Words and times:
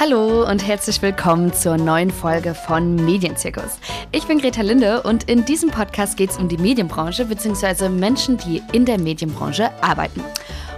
Hallo 0.00 0.48
und 0.48 0.66
herzlich 0.66 1.02
willkommen 1.02 1.52
zur 1.52 1.76
neuen 1.76 2.10
Folge 2.10 2.54
von 2.54 2.96
Medienzirkus. 2.96 3.78
Ich 4.12 4.26
bin 4.26 4.38
Greta 4.38 4.62
Linde 4.62 5.02
und 5.02 5.24
in 5.24 5.44
diesem 5.44 5.70
Podcast 5.70 6.16
geht 6.16 6.30
es 6.30 6.38
um 6.38 6.48
die 6.48 6.56
Medienbranche 6.56 7.26
bzw. 7.26 7.90
Menschen, 7.90 8.38
die 8.38 8.62
in 8.72 8.86
der 8.86 8.98
Medienbranche 8.98 9.70
arbeiten. 9.82 10.24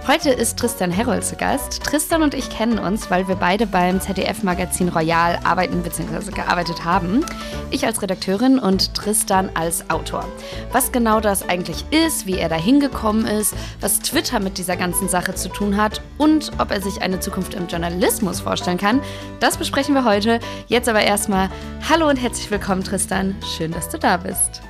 Heute 0.05 0.31
ist 0.31 0.59
Tristan 0.59 0.91
Herold 0.91 1.23
zu 1.23 1.37
Gast. 1.37 1.81
Tristan 1.81 2.23
und 2.23 2.33
ich 2.33 2.49
kennen 2.49 2.77
uns, 2.77 3.09
weil 3.09 3.25
wir 3.29 3.35
beide 3.35 3.65
beim 3.65 4.01
ZDF-Magazin 4.01 4.89
Royal 4.89 5.39
arbeiten 5.45 5.81
bzw. 5.81 6.29
gearbeitet 6.31 6.83
haben. 6.83 7.25
Ich 7.71 7.85
als 7.85 8.01
Redakteurin 8.01 8.59
und 8.59 8.93
Tristan 8.93 9.49
als 9.53 9.89
Autor. 9.89 10.27
Was 10.73 10.91
genau 10.91 11.21
das 11.21 11.47
eigentlich 11.47 11.85
ist, 11.91 12.27
wie 12.27 12.37
er 12.37 12.49
da 12.49 12.57
hingekommen 12.57 13.25
ist, 13.25 13.55
was 13.79 14.01
Twitter 14.01 14.41
mit 14.41 14.57
dieser 14.57 14.75
ganzen 14.75 15.07
Sache 15.07 15.35
zu 15.35 15.47
tun 15.47 15.77
hat 15.77 16.01
und 16.17 16.51
ob 16.59 16.71
er 16.71 16.81
sich 16.81 17.01
eine 17.01 17.21
Zukunft 17.21 17.53
im 17.53 17.67
Journalismus 17.67 18.41
vorstellen 18.41 18.77
kann, 18.77 19.01
das 19.39 19.55
besprechen 19.55 19.95
wir 19.95 20.03
heute. 20.03 20.41
Jetzt 20.67 20.89
aber 20.89 21.03
erstmal 21.03 21.49
Hallo 21.89 22.09
und 22.09 22.17
herzlich 22.17 22.51
willkommen, 22.51 22.83
Tristan. 22.83 23.37
Schön, 23.55 23.71
dass 23.71 23.87
du 23.87 23.97
da 23.97 24.17
bist. 24.17 24.61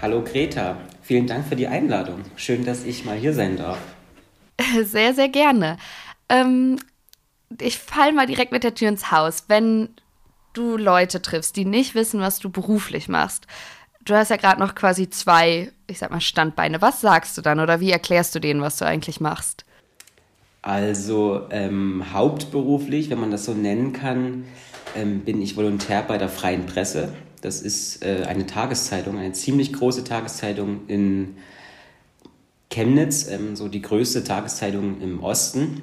Hallo 0.00 0.24
Greta, 0.24 0.78
vielen 1.02 1.26
Dank 1.26 1.46
für 1.46 1.56
die 1.56 1.66
Einladung. 1.66 2.22
Schön, 2.36 2.64
dass 2.64 2.84
ich 2.84 3.04
mal 3.04 3.18
hier 3.18 3.34
sein 3.34 3.58
darf. 3.58 3.76
Sehr, 4.84 5.14
sehr 5.14 5.28
gerne. 5.28 5.76
Ähm, 6.28 6.78
ich 7.60 7.78
fall 7.78 8.12
mal 8.12 8.26
direkt 8.26 8.52
mit 8.52 8.64
der 8.64 8.74
Tür 8.74 8.88
ins 8.88 9.10
Haus. 9.10 9.44
Wenn 9.48 9.90
du 10.52 10.76
Leute 10.76 11.22
triffst, 11.22 11.56
die 11.56 11.64
nicht 11.64 11.94
wissen, 11.94 12.20
was 12.20 12.38
du 12.40 12.50
beruflich 12.50 13.08
machst, 13.08 13.46
du 14.04 14.14
hast 14.14 14.30
ja 14.30 14.36
gerade 14.36 14.60
noch 14.60 14.74
quasi 14.74 15.08
zwei, 15.08 15.70
ich 15.86 15.98
sag 15.98 16.10
mal, 16.10 16.20
Standbeine. 16.20 16.82
Was 16.82 17.00
sagst 17.00 17.38
du 17.38 17.42
dann 17.42 17.60
oder 17.60 17.80
wie 17.80 17.90
erklärst 17.90 18.34
du 18.34 18.40
denen, 18.40 18.60
was 18.60 18.76
du 18.76 18.84
eigentlich 18.84 19.20
machst? 19.20 19.64
Also 20.62 21.46
ähm, 21.50 22.04
hauptberuflich, 22.12 23.10
wenn 23.10 23.20
man 23.20 23.30
das 23.30 23.44
so 23.44 23.54
nennen 23.54 23.92
kann, 23.92 24.44
ähm, 24.96 25.20
bin 25.20 25.40
ich 25.40 25.56
Volontär 25.56 26.02
bei 26.02 26.18
der 26.18 26.28
Freien 26.28 26.66
Presse. 26.66 27.12
Das 27.40 27.62
ist 27.62 28.04
äh, 28.04 28.24
eine 28.26 28.46
Tageszeitung, 28.46 29.18
eine 29.18 29.32
ziemlich 29.32 29.72
große 29.72 30.04
Tageszeitung 30.04 30.80
in 30.88 31.36
Chemnitz, 32.78 33.28
ähm, 33.28 33.56
so 33.56 33.66
die 33.66 33.82
größte 33.82 34.22
Tageszeitung 34.22 35.00
im 35.00 35.20
Osten. 35.20 35.82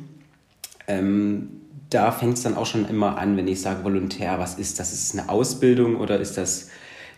Ähm, 0.88 1.62
da 1.90 2.12
fängt 2.12 2.38
es 2.38 2.44
dann 2.44 2.56
auch 2.56 2.66
schon 2.66 2.88
immer 2.88 3.18
an, 3.18 3.36
wenn 3.36 3.50
ich 3.50 3.60
sage 3.60 3.84
Volontär, 3.84 4.40
was 4.40 4.56
ist 4.56 4.80
das? 4.80 4.94
Ist 4.94 5.14
es 5.14 5.20
eine 5.20 5.30
Ausbildung 5.30 5.98
oder 5.98 6.20
ist 6.20 6.38
das 6.38 6.70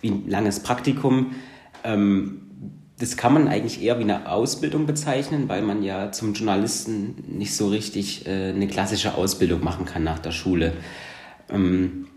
wie 0.02 0.09
ein 0.09 0.28
langes 0.28 0.61
Praktikum? 0.61 1.36
Ähm, 1.84 2.42
das 3.00 3.17
kann 3.17 3.34
man 3.34 3.47
eigentlich 3.47 3.84
eher 3.84 4.00
wie 4.00 4.03
eine 4.03 4.31
Ausbildung 4.31 4.88
bezeichnen, 4.88 5.47
weil 5.47 5.61
man 5.61 5.84
ja 5.84 6.12
zum 6.12 6.34
Journalisten 6.34 7.23
nicht 7.28 7.56
so 7.56 7.67
richtig 7.67 8.25
äh, 8.25 8.50
eine 8.50 8.67
klassische 8.67 9.14
Ausbildung 9.14 9.64
machen 9.64 9.86
kann 9.86 10.03
nach 10.03 10.17
der 10.17 10.31
Schule. 10.31 10.73
Ähm, 11.50 12.08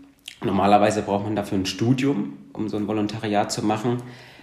normalerweise 0.43 1.03
braucht 1.03 1.25
man 1.25 1.35
dafür 1.35 1.59
ein 1.59 1.67
Studium, 1.67 2.33
um 2.53 2.69
so 2.69 2.77
ein 2.77 2.87
Volontariat 2.87 3.51
zu 3.51 3.63
machen. 3.63 4.01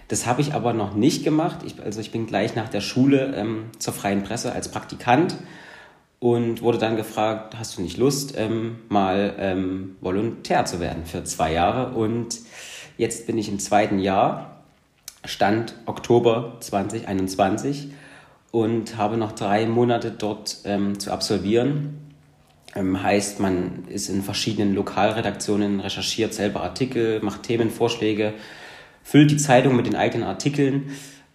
Das 0.09 0.25
habe 0.25 0.41
ich 0.41 0.55
aber 0.55 0.73
noch 0.73 0.95
nicht 0.95 1.23
gemacht. 1.23 1.59
Ich, 1.65 1.81
also 1.81 2.01
ich 2.01 2.11
bin 2.11 2.25
gleich 2.25 2.55
nach 2.55 2.67
der 2.67 2.81
Schule 2.81 3.33
ähm, 3.35 3.65
zur 3.77 3.93
freien 3.93 4.23
Presse 4.23 4.51
als 4.51 4.69
Praktikant 4.69 5.35
und 6.17 6.63
wurde 6.63 6.79
dann 6.79 6.95
gefragt, 6.95 7.55
hast 7.57 7.77
du 7.77 7.81
nicht 7.83 7.97
Lust, 7.97 8.33
ähm, 8.35 8.79
mal 8.89 9.35
ähm, 9.37 9.95
Volontär 10.01 10.65
zu 10.65 10.79
werden 10.79 11.05
für 11.05 11.23
zwei 11.25 11.53
Jahre? 11.53 11.95
Und 11.95 12.39
jetzt 12.97 13.27
bin 13.27 13.37
ich 13.37 13.49
im 13.49 13.59
zweiten 13.59 13.99
Jahr, 13.99 14.63
Stand 15.25 15.75
Oktober 15.85 16.57
2021 16.59 17.91
und 18.49 18.97
habe 18.97 19.15
noch 19.15 19.33
drei 19.33 19.67
Monate 19.67 20.09
dort 20.09 20.57
ähm, 20.65 20.99
zu 20.99 21.11
absolvieren. 21.11 21.99
Ähm, 22.75 23.03
heißt, 23.03 23.39
man 23.39 23.85
ist 23.89 24.09
in 24.09 24.23
verschiedenen 24.23 24.73
Lokalredaktionen, 24.73 25.81
recherchiert 25.81 26.33
selber 26.33 26.61
Artikel, 26.63 27.21
macht 27.21 27.43
Themenvorschläge, 27.43 28.33
füllt 29.09 29.31
die 29.31 29.37
Zeitung 29.37 29.75
mit 29.75 29.87
den 29.87 29.95
eigenen 29.95 30.27
Artikeln 30.27 30.91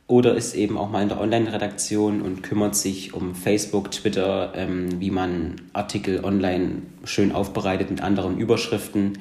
oder 0.06 0.36
ist 0.36 0.54
eben 0.54 0.78
auch 0.78 0.90
mal 0.90 1.02
in 1.02 1.08
der 1.08 1.20
Online-Redaktion 1.20 2.22
und 2.22 2.44
kümmert 2.44 2.76
sich 2.76 3.14
um 3.14 3.34
Facebook, 3.34 3.90
Twitter, 3.90 4.52
ähm, 4.54 5.00
wie 5.00 5.10
man 5.10 5.56
Artikel 5.72 6.24
online 6.24 6.82
schön 7.02 7.32
aufbereitet 7.32 7.90
mit 7.90 8.00
anderen 8.00 8.38
Überschriften. 8.38 9.18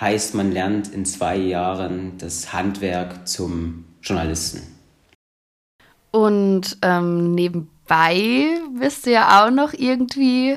Heißt, 0.00 0.36
man 0.36 0.52
lernt 0.52 0.94
in 0.94 1.06
zwei 1.06 1.36
Jahren 1.36 2.12
das 2.18 2.52
Handwerk 2.52 3.26
zum 3.26 3.84
Journalisten. 4.00 4.62
Und 6.12 6.78
ähm, 6.82 7.34
nebenbei 7.34 8.60
bist 8.78 9.06
du 9.06 9.10
ja 9.10 9.44
auch 9.44 9.50
noch 9.50 9.72
irgendwie 9.72 10.56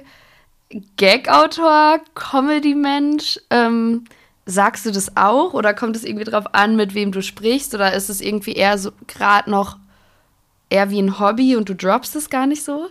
Gag-Autor, 0.96 2.02
Comedy-Mensch. 2.14 3.40
Ähm, 3.50 4.04
Sagst 4.46 4.86
du 4.86 4.92
das 4.92 5.16
auch 5.18 5.54
oder 5.54 5.74
kommt 5.74 5.96
es 5.96 6.04
irgendwie 6.04 6.26
drauf 6.26 6.54
an, 6.54 6.76
mit 6.76 6.96
wem 6.96 7.12
du 7.12 7.22
sprichst 7.22 7.76
oder 7.76 7.94
ist 7.94 8.10
es 8.10 8.22
irgendwie 8.22 8.54
eher 8.54 8.78
so 8.78 8.92
gerade 9.08 9.50
noch 9.50 9.78
eher 10.70 10.90
wie 10.90 11.00
ein 11.00 11.20
Hobby 11.20 11.56
und 11.56 11.70
du 11.70 11.76
droppst 11.76 12.16
es 12.16 12.30
gar 12.30 12.48
nicht 12.48 12.64
so? 12.64 12.90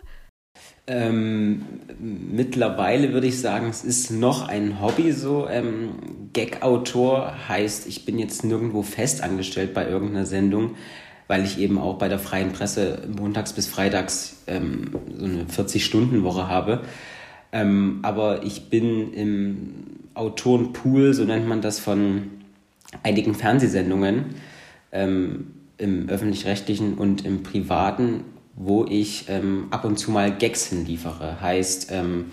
Ähm, 0.86 1.62
mittlerweile 1.98 3.12
würde 3.12 3.26
ich 3.26 3.40
sagen, 3.40 3.68
es 3.68 3.84
ist 3.84 4.10
noch 4.10 4.48
ein 4.48 4.80
Hobby 4.80 5.12
so. 5.12 5.48
Ähm, 5.48 6.30
Gag-Autor 6.32 7.34
heißt, 7.48 7.86
ich 7.86 8.04
bin 8.04 8.18
jetzt 8.18 8.44
nirgendwo 8.44 8.82
fest 8.82 9.22
angestellt 9.22 9.72
bei 9.74 9.88
irgendeiner 9.88 10.26
Sendung, 10.26 10.76
weil 11.28 11.44
ich 11.44 11.58
eben 11.58 11.78
auch 11.78 11.98
bei 11.98 12.08
der 12.08 12.18
freien 12.18 12.52
Presse 12.52 13.02
montags 13.16 13.52
bis 13.52 13.68
freitags 13.68 14.42
ähm, 14.46 14.90
so 15.16 15.24
eine 15.24 15.44
40-Stunden-Woche 15.44 16.48
habe. 16.48 16.80
Ähm, 17.52 18.00
aber 18.02 18.42
ich 18.44 18.70
bin 18.70 19.12
im 19.12 19.84
Autorenpool, 20.14 21.14
so 21.14 21.24
nennt 21.24 21.48
man 21.48 21.60
das, 21.60 21.78
von 21.78 22.30
einigen 23.02 23.34
Fernsehsendungen 23.34 24.26
ähm, 24.92 25.52
im 25.78 26.08
öffentlich-rechtlichen 26.08 26.94
und 26.94 27.24
im 27.24 27.42
privaten, 27.42 28.24
wo 28.54 28.84
ich 28.84 29.26
ähm, 29.28 29.68
ab 29.70 29.84
und 29.84 29.98
zu 29.98 30.10
mal 30.10 30.36
Gags 30.36 30.66
hinliefere. 30.66 31.40
Heißt, 31.40 31.90
ähm, 31.92 32.26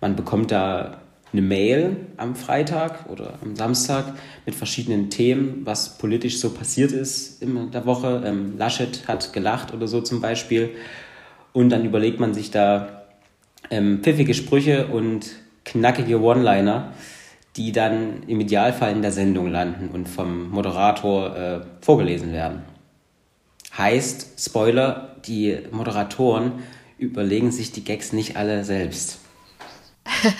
man 0.00 0.16
bekommt 0.16 0.50
da 0.50 1.00
eine 1.32 1.42
Mail 1.42 1.96
am 2.16 2.34
Freitag 2.34 3.08
oder 3.10 3.34
am 3.42 3.54
Samstag 3.54 4.14
mit 4.46 4.54
verschiedenen 4.54 5.10
Themen, 5.10 5.60
was 5.64 5.98
politisch 5.98 6.40
so 6.40 6.50
passiert 6.50 6.92
ist 6.92 7.42
in 7.42 7.70
der 7.70 7.84
Woche. 7.84 8.22
Ähm, 8.24 8.56
Laschet 8.56 9.06
hat 9.06 9.32
gelacht 9.32 9.74
oder 9.74 9.86
so 9.86 10.00
zum 10.00 10.20
Beispiel. 10.20 10.70
Und 11.52 11.70
dann 11.70 11.84
überlegt 11.84 12.18
man 12.18 12.32
sich 12.34 12.50
da 12.50 12.97
ähm, 13.70 14.00
pfiffige 14.02 14.34
Sprüche 14.34 14.86
und 14.86 15.26
knackige 15.64 16.20
One-Liner, 16.20 16.92
die 17.56 17.72
dann 17.72 18.22
im 18.26 18.40
Idealfall 18.40 18.92
in 18.92 19.02
der 19.02 19.12
Sendung 19.12 19.50
landen 19.50 19.88
und 19.88 20.08
vom 20.08 20.50
Moderator 20.50 21.36
äh, 21.36 21.60
vorgelesen 21.80 22.32
werden. 22.32 22.62
Heißt, 23.76 24.40
Spoiler, 24.44 25.16
die 25.26 25.58
Moderatoren 25.70 26.52
überlegen 26.98 27.52
sich 27.52 27.72
die 27.72 27.84
Gags 27.84 28.12
nicht 28.12 28.36
alle 28.36 28.64
selbst. 28.64 29.18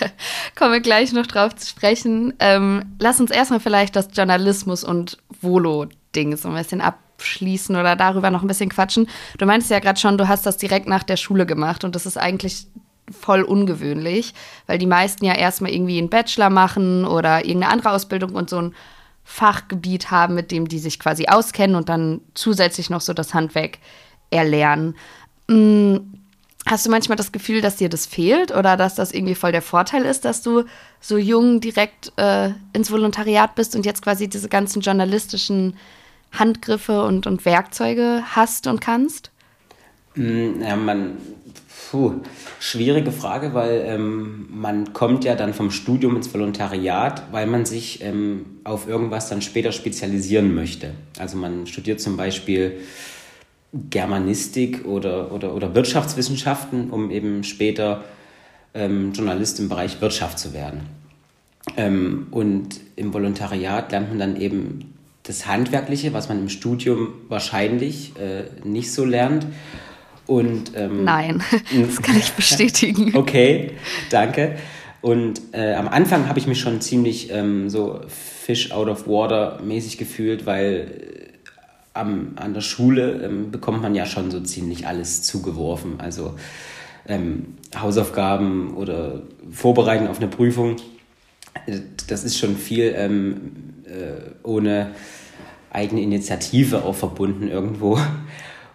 Kommen 0.55 0.73
wir 0.73 0.79
gleich 0.81 1.13
noch 1.13 1.27
drauf 1.27 1.55
zu 1.55 1.67
sprechen. 1.67 2.33
Ähm, 2.39 2.95
lass 2.99 3.19
uns 3.19 3.31
erstmal 3.31 3.59
vielleicht 3.59 3.95
das 3.95 4.09
Journalismus- 4.13 4.83
und 4.83 5.17
Volo-Ding 5.41 6.35
so 6.35 6.49
ein 6.49 6.55
bisschen 6.55 6.81
abschließen 6.81 7.75
oder 7.75 7.95
darüber 7.95 8.31
noch 8.31 8.41
ein 8.41 8.47
bisschen 8.47 8.69
quatschen. 8.69 9.07
Du 9.37 9.45
meinst 9.45 9.69
ja 9.69 9.79
gerade 9.79 9.99
schon, 9.99 10.17
du 10.17 10.27
hast 10.27 10.45
das 10.45 10.57
direkt 10.57 10.87
nach 10.87 11.03
der 11.03 11.17
Schule 11.17 11.45
gemacht 11.45 11.83
und 11.83 11.95
das 11.95 12.05
ist 12.05 12.17
eigentlich 12.17 12.67
voll 13.11 13.43
ungewöhnlich, 13.43 14.33
weil 14.67 14.77
die 14.77 14.85
meisten 14.85 15.25
ja 15.25 15.33
erstmal 15.33 15.71
irgendwie 15.71 15.97
einen 15.97 16.09
Bachelor 16.09 16.49
machen 16.49 17.05
oder 17.05 17.45
irgendeine 17.45 17.73
andere 17.73 17.91
Ausbildung 17.91 18.31
und 18.31 18.49
so 18.49 18.61
ein 18.61 18.75
Fachgebiet 19.23 20.09
haben, 20.09 20.33
mit 20.33 20.51
dem 20.51 20.67
die 20.67 20.79
sich 20.79 20.99
quasi 20.99 21.27
auskennen 21.27 21.75
und 21.75 21.87
dann 21.87 22.21
zusätzlich 22.33 22.89
noch 22.89 23.01
so 23.01 23.13
das 23.13 23.33
Handwerk 23.33 23.77
erlernen. 24.31 24.95
Hm, 25.47 26.13
hast 26.65 26.85
du 26.85 26.89
manchmal 26.89 27.15
das 27.15 27.31
Gefühl, 27.31 27.61
dass 27.61 27.75
dir 27.75 27.89
das 27.89 28.05
fehlt 28.05 28.51
oder 28.51 28.75
dass 28.75 28.95
das 28.95 29.11
irgendwie 29.11 29.35
voll 29.35 29.51
der 29.51 29.61
Vorteil 29.61 30.05
ist, 30.05 30.25
dass 30.25 30.41
du 30.41 30.63
so 30.99 31.17
jung 31.17 31.61
direkt 31.61 32.11
äh, 32.17 32.51
ins 32.73 32.91
Volontariat 32.91 33.55
bist 33.55 33.75
und 33.75 33.85
jetzt 33.85 34.01
quasi 34.01 34.27
diese 34.27 34.49
ganzen 34.49 34.81
journalistischen 34.81 35.77
Handgriffe 36.31 37.03
und, 37.03 37.27
und 37.27 37.45
Werkzeuge 37.45 38.23
hast 38.31 38.67
und 38.67 38.81
kannst? 38.81 39.31
Hm, 40.13 40.61
ja, 40.61 40.75
man 40.75 41.17
Puh, 41.89 42.21
schwierige 42.59 43.11
Frage, 43.11 43.55
weil 43.55 43.83
ähm, 43.83 44.47
man 44.51 44.93
kommt 44.93 45.23
ja 45.23 45.33
dann 45.33 45.55
vom 45.55 45.71
Studium 45.71 46.15
ins 46.17 46.31
Volontariat, 46.31 47.23
weil 47.31 47.47
man 47.47 47.65
sich 47.65 48.03
ähm, 48.03 48.45
auf 48.63 48.87
irgendwas 48.87 49.27
dann 49.27 49.41
später 49.41 49.71
spezialisieren 49.71 50.53
möchte. 50.53 50.91
Also 51.17 51.35
man 51.37 51.65
studiert 51.65 51.99
zum 51.99 52.15
Beispiel 52.15 52.77
Germanistik 53.73 54.85
oder, 54.85 55.31
oder, 55.31 55.55
oder 55.55 55.73
Wirtschaftswissenschaften, 55.73 56.91
um 56.91 57.09
eben 57.09 57.43
später 57.43 58.03
ähm, 58.75 59.11
Journalist 59.13 59.59
im 59.59 59.67
Bereich 59.67 59.99
Wirtschaft 59.99 60.37
zu 60.37 60.53
werden. 60.53 60.81
Ähm, 61.75 62.27
und 62.29 62.81
im 62.97 63.15
Volontariat 63.15 63.91
lernt 63.91 64.09
man 64.09 64.19
dann 64.19 64.39
eben 64.39 64.93
das 65.23 65.47
Handwerkliche, 65.47 66.13
was 66.13 66.29
man 66.29 66.37
im 66.37 66.49
Studium 66.49 67.13
wahrscheinlich 67.29 68.13
äh, 68.19 68.43
nicht 68.63 68.91
so 68.91 69.05
lernt. 69.05 69.47
Und, 70.29 70.73
ähm, 70.75 71.05
Nein, 71.05 71.41
das 71.87 72.03
kann 72.03 72.15
ich 72.15 72.31
bestätigen. 72.33 73.15
okay, 73.15 73.71
danke. 74.11 74.57
Und 75.01 75.41
äh, 75.53 75.73
am 75.73 75.87
Anfang 75.87 76.29
habe 76.29 76.37
ich 76.37 76.45
mich 76.45 76.59
schon 76.59 76.81
ziemlich 76.81 77.31
ähm, 77.31 77.67
so 77.67 78.01
Fish 78.07 78.71
out 78.71 78.89
of 78.89 79.07
water 79.07 79.59
mäßig 79.63 79.97
gefühlt, 79.97 80.45
weil 80.45 81.31
äh, 81.33 81.97
am, 81.99 82.33
an 82.35 82.53
der 82.53 82.61
Schule 82.61 83.23
ähm, 83.23 83.49
bekommt 83.49 83.81
man 83.81 83.95
ja 83.95 84.05
schon 84.05 84.29
so 84.29 84.39
ziemlich 84.41 84.85
alles 84.85 85.23
zugeworfen. 85.23 85.95
Also 85.99 86.35
ähm, 87.07 87.55
Hausaufgaben 87.75 88.75
oder 88.75 89.23
Vorbereiten 89.49 90.07
auf 90.07 90.17
eine 90.17 90.27
Prüfung. 90.27 90.75
Das 92.07 92.23
ist 92.23 92.37
schon 92.37 92.55
viel 92.55 92.93
ähm, 92.95 93.51
äh, 93.85 94.29
ohne 94.43 94.91
eigene 95.71 96.01
Initiative 96.01 96.83
auch 96.83 96.95
verbunden 96.95 97.47
irgendwo. 97.47 97.97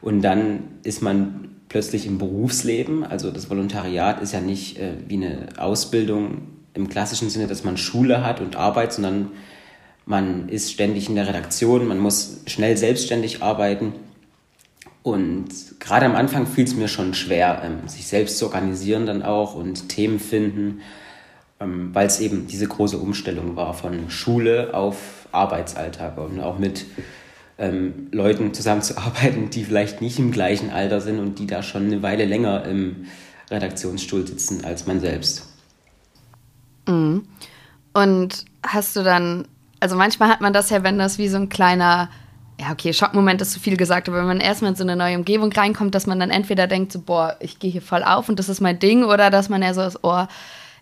Und 0.00 0.20
dann 0.20 0.64
ist 0.82 1.00
man 1.00 1.44
plötzlich 1.74 2.06
im 2.06 2.18
Berufsleben. 2.18 3.02
Also 3.02 3.32
das 3.32 3.50
Volontariat 3.50 4.22
ist 4.22 4.32
ja 4.32 4.40
nicht 4.40 4.78
äh, 4.78 4.92
wie 5.08 5.16
eine 5.16 5.48
Ausbildung 5.56 6.42
im 6.72 6.88
klassischen 6.88 7.30
Sinne, 7.30 7.48
dass 7.48 7.64
man 7.64 7.76
Schule 7.76 8.24
hat 8.24 8.40
und 8.40 8.54
Arbeit, 8.54 8.92
sondern 8.92 9.32
man 10.06 10.48
ist 10.48 10.70
ständig 10.70 11.08
in 11.08 11.16
der 11.16 11.26
Redaktion, 11.26 11.88
man 11.88 11.98
muss 11.98 12.42
schnell 12.46 12.76
selbstständig 12.76 13.42
arbeiten. 13.42 13.92
Und 15.02 15.48
gerade 15.80 16.06
am 16.06 16.14
Anfang 16.14 16.46
fiel 16.46 16.62
es 16.62 16.76
mir 16.76 16.86
schon 16.86 17.12
schwer, 17.12 17.62
ähm, 17.64 17.88
sich 17.88 18.06
selbst 18.06 18.38
zu 18.38 18.46
organisieren 18.46 19.04
dann 19.04 19.24
auch 19.24 19.56
und 19.56 19.88
Themen 19.88 20.20
finden, 20.20 20.80
ähm, 21.58 21.92
weil 21.92 22.06
es 22.06 22.20
eben 22.20 22.46
diese 22.46 22.68
große 22.68 22.98
Umstellung 22.98 23.56
war 23.56 23.74
von 23.74 24.10
Schule 24.10 24.74
auf 24.74 25.26
Arbeitsalltag 25.32 26.18
und 26.18 26.38
auch 26.38 26.56
mit 26.56 26.86
ähm, 27.58 28.08
Leuten 28.10 28.52
zusammenzuarbeiten, 28.52 29.50
die 29.50 29.64
vielleicht 29.64 30.00
nicht 30.00 30.18
im 30.18 30.32
gleichen 30.32 30.70
Alter 30.70 31.00
sind 31.00 31.18
und 31.18 31.38
die 31.38 31.46
da 31.46 31.62
schon 31.62 31.84
eine 31.86 32.02
Weile 32.02 32.24
länger 32.24 32.64
im 32.64 33.06
Redaktionsstuhl 33.50 34.26
sitzen 34.26 34.64
als 34.64 34.86
man 34.86 35.00
selbst. 35.00 35.48
Mhm. 36.88 37.26
Und 37.92 38.44
hast 38.66 38.96
du 38.96 39.02
dann, 39.02 39.46
also 39.80 39.96
manchmal 39.96 40.28
hat 40.28 40.40
man 40.40 40.52
das 40.52 40.70
ja, 40.70 40.82
wenn 40.82 40.98
das 40.98 41.18
wie 41.18 41.28
so 41.28 41.36
ein 41.36 41.48
kleiner, 41.48 42.10
ja, 42.60 42.72
okay, 42.72 42.92
Schockmoment 42.92 43.40
ist 43.40 43.52
zu 43.52 43.60
viel 43.60 43.76
gesagt, 43.76 44.08
aber 44.08 44.18
wenn 44.18 44.26
man 44.26 44.40
erstmal 44.40 44.72
in 44.72 44.76
so 44.76 44.82
eine 44.82 44.96
neue 44.96 45.16
Umgebung 45.16 45.52
reinkommt, 45.52 45.94
dass 45.94 46.06
man 46.06 46.18
dann 46.18 46.30
entweder 46.30 46.66
denkt, 46.66 46.92
so, 46.92 47.00
boah, 47.00 47.36
ich 47.40 47.58
gehe 47.60 47.70
hier 47.70 47.82
voll 47.82 48.02
auf 48.02 48.28
und 48.28 48.38
das 48.38 48.48
ist 48.48 48.60
mein 48.60 48.78
Ding, 48.78 49.04
oder 49.04 49.30
dass 49.30 49.48
man 49.48 49.62
ja 49.62 49.74
so 49.74 49.82
ist, 49.82 50.00
oh, 50.02 50.24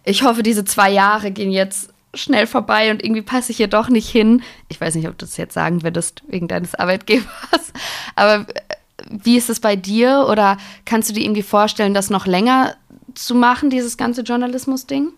ich 0.05 0.23
hoffe, 0.23 0.43
diese 0.43 0.65
zwei 0.65 0.91
Jahre 0.91 1.31
gehen 1.31 1.53
jetzt 1.53 1.92
schnell 2.15 2.47
vorbei 2.47 2.91
und 2.91 3.03
irgendwie 3.03 3.23
passe 3.23 3.53
ich 3.53 3.57
hier 3.57 3.69
doch 3.69 3.89
nicht 3.89 4.09
hin. 4.09 4.43
Ich 4.69 4.81
weiß 4.81 4.95
nicht, 4.95 5.09
ob 5.09 5.17
du 5.19 5.25
das 5.25 5.37
jetzt 5.37 5.55
sagen 5.55 5.83
würdest 5.83 6.23
wegen 6.29 6.49
deines 6.49 6.75
Arbeitgebers, 6.75 7.73
aber 8.17 8.47
äh, 8.49 8.77
wie 9.09 9.37
ist 9.37 9.51
es 9.51 9.61
bei 9.61 9.77
dir 9.77 10.27
oder 10.31 10.59
kannst 10.85 11.11
du 11.11 11.15
dir 11.15 11.25
irgendwie 11.25 11.43
vorstellen, 11.43 11.95
das 11.95 12.11
noch 12.11 12.27
länger 12.27 12.75
zu 13.15 13.35
machen, 13.35 13.71
dieses 13.71 13.97
ganze 13.97 14.23
Journalismus-Ding? 14.23 15.09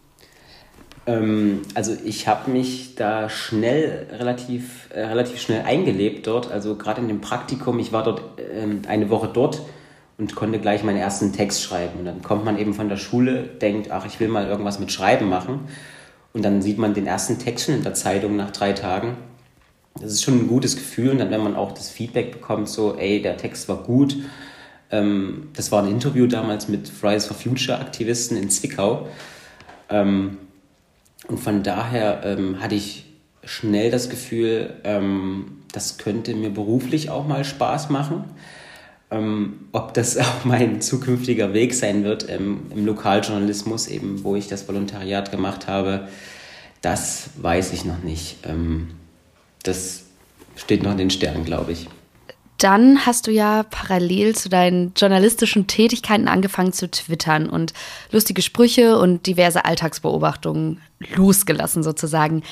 Ähm, 1.07 1.63
also 1.75 1.97
ich 2.05 2.29
habe 2.29 2.51
mich 2.51 2.95
da 2.95 3.29
schnell, 3.29 4.07
relativ, 4.13 4.89
äh, 4.91 5.05
relativ 5.05 5.41
schnell 5.41 5.63
eingelebt 5.63 6.27
dort. 6.27 6.51
Also 6.51 6.77
gerade 6.77 7.01
in 7.01 7.09
dem 7.09 7.21
Praktikum, 7.21 7.79
ich 7.79 7.93
war 7.93 8.05
dort 8.05 8.23
äh, 8.39 8.89
eine 8.89 9.11
Woche 9.11 9.29
dort 9.33 9.61
und 10.17 10.35
konnte 10.35 10.61
gleich 10.61 10.83
meinen 10.83 10.97
ersten 10.97 11.33
Text 11.33 11.63
schreiben. 11.63 11.99
Und 11.99 12.05
dann 12.07 12.23
kommt 12.23 12.45
man 12.45 12.59
eben 12.59 12.73
von 12.73 12.89
der 12.89 12.97
Schule, 12.97 13.43
denkt, 13.43 13.91
ach, 13.91 14.07
ich 14.07 14.19
will 14.21 14.29
mal 14.29 14.47
irgendwas 14.47 14.79
mit 14.79 14.93
Schreiben 14.93 15.29
machen 15.29 15.69
und 16.35 16.43
dann 16.43 16.61
sieht 16.61 16.79
man 16.79 16.95
den 16.95 17.07
ersten 17.07 17.39
Text 17.39 17.67
schon 17.67 17.77
in 17.77 17.85
der 17.85 17.95
Zeitung 17.95 18.37
nach 18.37 18.51
drei 18.51 18.73
Tagen. 18.73 19.17
Das 19.95 20.11
ist 20.11 20.25
schon 20.25 20.41
ein 20.41 20.49
gutes 20.49 20.75
Gefühl. 20.75 21.11
Und 21.11 21.19
dann, 21.19 21.31
wenn 21.31 21.43
man 21.43 21.55
auch 21.55 21.73
das 21.73 21.89
Feedback 21.89 22.33
bekommt, 22.33 22.69
so, 22.69 22.97
ey, 22.97 23.23
der 23.23 23.37
Text 23.37 23.69
war 23.69 23.77
gut. 23.85 24.17
Ähm, 24.91 25.51
das 25.55 25.71
war 25.71 25.85
ein 25.85 25.89
Interview 25.89 26.27
damals 26.27 26.69
mit 26.69 26.89
Fridays 26.89 27.27
for 27.27 27.37
Future 27.37 27.79
Aktivisten 27.79 28.37
in 28.37 28.51
Zwickau. 28.51 29.09
Ähm, 29.89 30.39
und 31.29 31.39
von 31.39 31.63
daher 31.63 32.23
ähm, 32.25 32.61
hatte 32.61 32.75
ich 32.75 33.07
schnell 33.45 33.93
das 33.93 34.11
Gefühl, 34.11 34.75
ähm, 34.83 35.63
das 35.73 35.99
könnte 35.99 36.35
mir 36.35 36.51
beruflich 36.51 37.11
auch 37.11 37.29
mal 37.29 37.45
Spaß 37.45 37.91
machen. 37.91 38.25
Ähm, 39.11 39.69
ob 39.73 39.95
das 39.95 40.17
auch 40.19 40.45
mein 40.45 40.81
zukünftiger 40.81 41.53
Weg 41.53 41.75
sein 41.75 42.05
wird 42.05 42.29
ähm, 42.29 42.67
im 42.75 42.87
Lokaljournalismus, 42.87 43.89
eben 43.89 44.25
wo 44.25 44.37
ich 44.37 44.49
das 44.49 44.67
Volontariat 44.69 45.31
gemacht 45.31 45.67
habe, 45.67 46.09
das 46.81 47.31
weiß 47.37 47.73
ich 47.73 47.85
noch 47.85 48.03
nicht. 48.03 48.39
Ähm, 48.45 48.91
das 49.63 50.05
steht 50.57 50.83
noch 50.83 50.93
in 50.93 50.99
den 50.99 51.11
Sternen, 51.11 51.45
glaube 51.45 51.73
ich. 51.73 51.89
Dann 52.59 53.05
hast 53.05 53.27
du 53.27 53.33
ja 53.33 53.65
parallel 53.65 54.37
zu 54.37 54.49
deinen 54.49 54.93
journalistischen 54.97 55.67
Tätigkeiten 55.67 56.29
angefangen 56.29 56.73
zu 56.73 56.89
twittern 56.91 57.49
und 57.49 57.73
lustige 58.13 58.43
Sprüche 58.43 58.99
und 58.99 59.27
diverse 59.27 59.65
Alltagsbeobachtungen 59.65 60.81
losgelassen 61.17 61.83
sozusagen. 61.83 62.43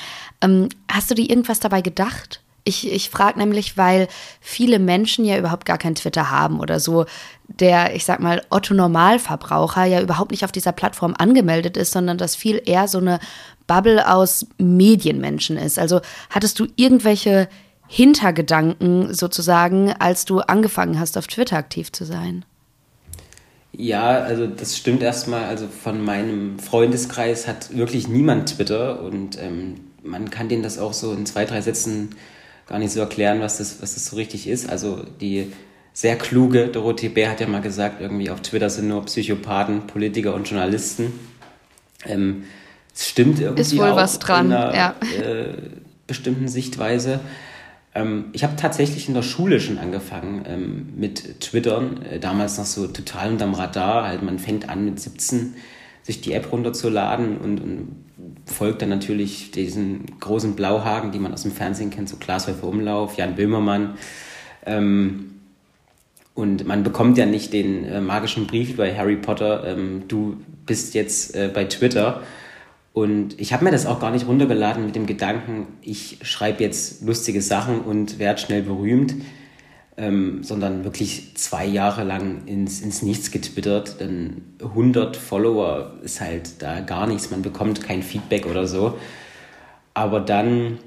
Ähm, 0.41 0.69
hast 0.91 1.09
du 1.09 1.15
dir 1.15 1.29
irgendwas 1.29 1.59
dabei 1.59 1.81
gedacht? 1.81 2.42
Ich, 2.65 2.89
ich 2.91 3.09
frage 3.09 3.39
nämlich, 3.39 3.77
weil 3.77 4.07
viele 4.39 4.79
Menschen 4.79 5.25
ja 5.25 5.37
überhaupt 5.37 5.65
gar 5.65 5.77
kein 5.77 5.95
Twitter 5.95 6.31
haben 6.31 6.59
oder 6.59 6.79
so. 6.79 7.05
Der, 7.47 7.95
ich 7.95 8.05
sag 8.05 8.21
mal, 8.21 8.41
Otto-Normalverbraucher 8.49 9.83
ja 9.83 10.01
überhaupt 10.01 10.31
nicht 10.31 10.45
auf 10.45 10.51
dieser 10.51 10.71
Plattform 10.71 11.13
angemeldet 11.17 11.75
ist, 11.75 11.91
sondern 11.91 12.17
das 12.17 12.35
viel 12.35 12.61
eher 12.65 12.87
so 12.87 12.99
eine 12.99 13.19
Bubble 13.67 14.09
aus 14.09 14.47
Medienmenschen 14.57 15.57
ist. 15.57 15.77
Also 15.77 15.99
hattest 16.29 16.59
du 16.59 16.67
irgendwelche 16.75 17.49
Hintergedanken 17.87 19.13
sozusagen, 19.13 19.91
als 19.99 20.25
du 20.25 20.39
angefangen 20.39 20.99
hast, 20.99 21.17
auf 21.17 21.27
Twitter 21.27 21.57
aktiv 21.57 21.91
zu 21.91 22.05
sein? 22.05 22.45
Ja, 23.75 24.19
also 24.19 24.47
das 24.47 24.77
stimmt 24.77 25.01
erstmal. 25.01 25.45
Also 25.45 25.67
von 25.67 26.03
meinem 26.03 26.59
Freundeskreis 26.59 27.47
hat 27.47 27.75
wirklich 27.75 28.07
niemand 28.07 28.55
Twitter 28.55 29.01
und 29.01 29.37
ähm, 29.41 29.75
man 30.03 30.29
kann 30.29 30.49
denen 30.49 30.63
das 30.63 30.77
auch 30.77 30.93
so 30.93 31.11
in 31.13 31.25
zwei, 31.25 31.45
drei 31.45 31.61
Sätzen 31.61 32.15
gar 32.67 32.79
nicht 32.79 32.91
so 32.91 32.99
erklären, 32.99 33.41
was 33.41 33.57
das, 33.57 33.81
was 33.81 33.95
das 33.95 34.05
so 34.05 34.15
richtig 34.15 34.47
ist. 34.47 34.69
Also 34.69 35.03
die 35.21 35.51
sehr 35.93 36.17
kluge 36.17 36.67
Dorothee 36.67 37.09
Bär 37.09 37.29
hat 37.29 37.39
ja 37.39 37.47
mal 37.47 37.61
gesagt, 37.61 38.01
irgendwie 38.01 38.29
auf 38.29 38.41
Twitter 38.41 38.69
sind 38.69 38.87
nur 38.87 39.05
Psychopathen, 39.05 39.87
Politiker 39.87 40.33
und 40.33 40.49
Journalisten. 40.49 41.13
Ähm, 42.05 42.43
es 42.93 43.07
stimmt 43.09 43.39
irgendwie 43.39 43.61
ist 43.61 43.77
wohl 43.77 43.89
auch 43.89 43.95
was 43.95 44.19
dran, 44.19 44.47
in 44.47 44.53
einer 44.53 44.75
ja. 44.75 44.95
äh, 45.21 45.53
bestimmten 46.07 46.47
Sichtweise. 46.47 47.19
Ähm, 47.95 48.25
ich 48.33 48.43
habe 48.43 48.55
tatsächlich 48.55 49.07
in 49.07 49.13
der 49.13 49.21
Schule 49.21 49.59
schon 49.59 49.77
angefangen 49.77 50.43
ähm, 50.47 50.93
mit 50.95 51.41
Twittern, 51.41 52.01
äh, 52.03 52.19
damals 52.19 52.57
noch 52.57 52.65
so 52.65 52.87
total 52.87 53.31
unterm 53.31 53.53
Radar. 53.53 54.07
Halt, 54.07 54.23
man 54.23 54.39
fängt 54.39 54.69
an 54.69 54.85
mit 54.85 54.99
17 54.99 55.55
sich 56.01 56.21
die 56.21 56.33
App 56.33 56.51
runterzuladen 56.51 57.37
und, 57.37 57.61
und 57.61 58.05
folgt 58.45 58.81
dann 58.81 58.89
natürlich 58.89 59.51
diesen 59.51 60.19
großen 60.19 60.55
Blauhaken, 60.55 61.11
die 61.11 61.19
man 61.19 61.33
aus 61.33 61.43
dem 61.43 61.51
Fernsehen 61.51 61.89
kennt, 61.89 62.09
so 62.09 62.17
Glashäufer 62.17 62.67
Umlauf, 62.67 63.17
Jan 63.17 63.35
Böhmermann. 63.35 63.95
Ähm, 64.65 65.31
und 66.35 66.65
man 66.65 66.83
bekommt 66.83 67.17
ja 67.17 67.25
nicht 67.25 67.53
den 67.53 67.85
äh, 67.85 68.01
magischen 68.01 68.47
Brief 68.47 68.75
bei 68.75 68.95
Harry 68.95 69.17
Potter, 69.17 69.65
ähm, 69.67 70.03
du 70.07 70.37
bist 70.65 70.93
jetzt 70.93 71.35
äh, 71.35 71.49
bei 71.53 71.65
Twitter. 71.65 72.23
Und 72.91 73.39
ich 73.39 73.53
habe 73.53 73.63
mir 73.63 73.71
das 73.71 73.85
auch 73.85 73.99
gar 73.99 74.11
nicht 74.11 74.27
runtergeladen 74.27 74.85
mit 74.85 74.95
dem 74.95 75.05
Gedanken, 75.05 75.67
ich 75.81 76.19
schreibe 76.21 76.63
jetzt 76.63 77.03
lustige 77.03 77.41
Sachen 77.41 77.81
und 77.81 78.19
werde 78.19 78.39
schnell 78.39 78.63
berühmt 78.63 79.15
ähm, 79.97 80.43
sondern 80.43 80.83
wirklich 80.83 81.35
zwei 81.35 81.65
Jahre 81.65 82.03
lang 82.03 82.45
ins, 82.47 82.81
ins 82.81 83.01
Nichts 83.01 83.31
getwittert. 83.31 83.99
Denn 83.99 84.41
100 84.61 85.15
Follower 85.15 85.93
ist 86.03 86.21
halt 86.21 86.61
da 86.61 86.79
gar 86.79 87.07
nichts, 87.07 87.31
man 87.31 87.41
bekommt 87.41 87.83
kein 87.83 88.01
Feedback 88.01 88.45
oder 88.45 88.67
so. 88.67 88.97
Aber 89.93 90.19
dann 90.19 90.79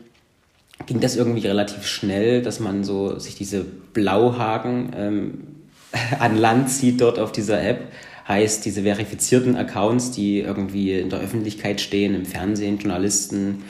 ging 0.87 1.01
das 1.01 1.17
irgendwie 1.17 1.47
relativ 1.47 1.87
schnell, 1.87 2.43
dass 2.43 2.61
man 2.61 2.85
so 2.85 3.19
sich 3.19 3.37
diese 3.37 3.65
Blauhaken 3.65 4.91
ähm, 4.97 5.39
an 6.19 6.37
Land 6.37 6.71
zieht 6.71 7.01
dort 7.01 7.19
auf 7.19 7.33
dieser 7.33 7.63
App. 7.63 7.89
Heißt, 8.27 8.65
diese 8.65 8.83
verifizierten 8.83 9.55
Accounts, 9.55 10.11
die 10.11 10.41
irgendwie 10.41 10.99
in 10.99 11.11
der 11.11 11.21
Öffentlichkeit 11.21 11.81
stehen, 11.81 12.13
im 12.17 12.27
Fernsehen, 12.27 12.79
Journalisten, 12.79 13.63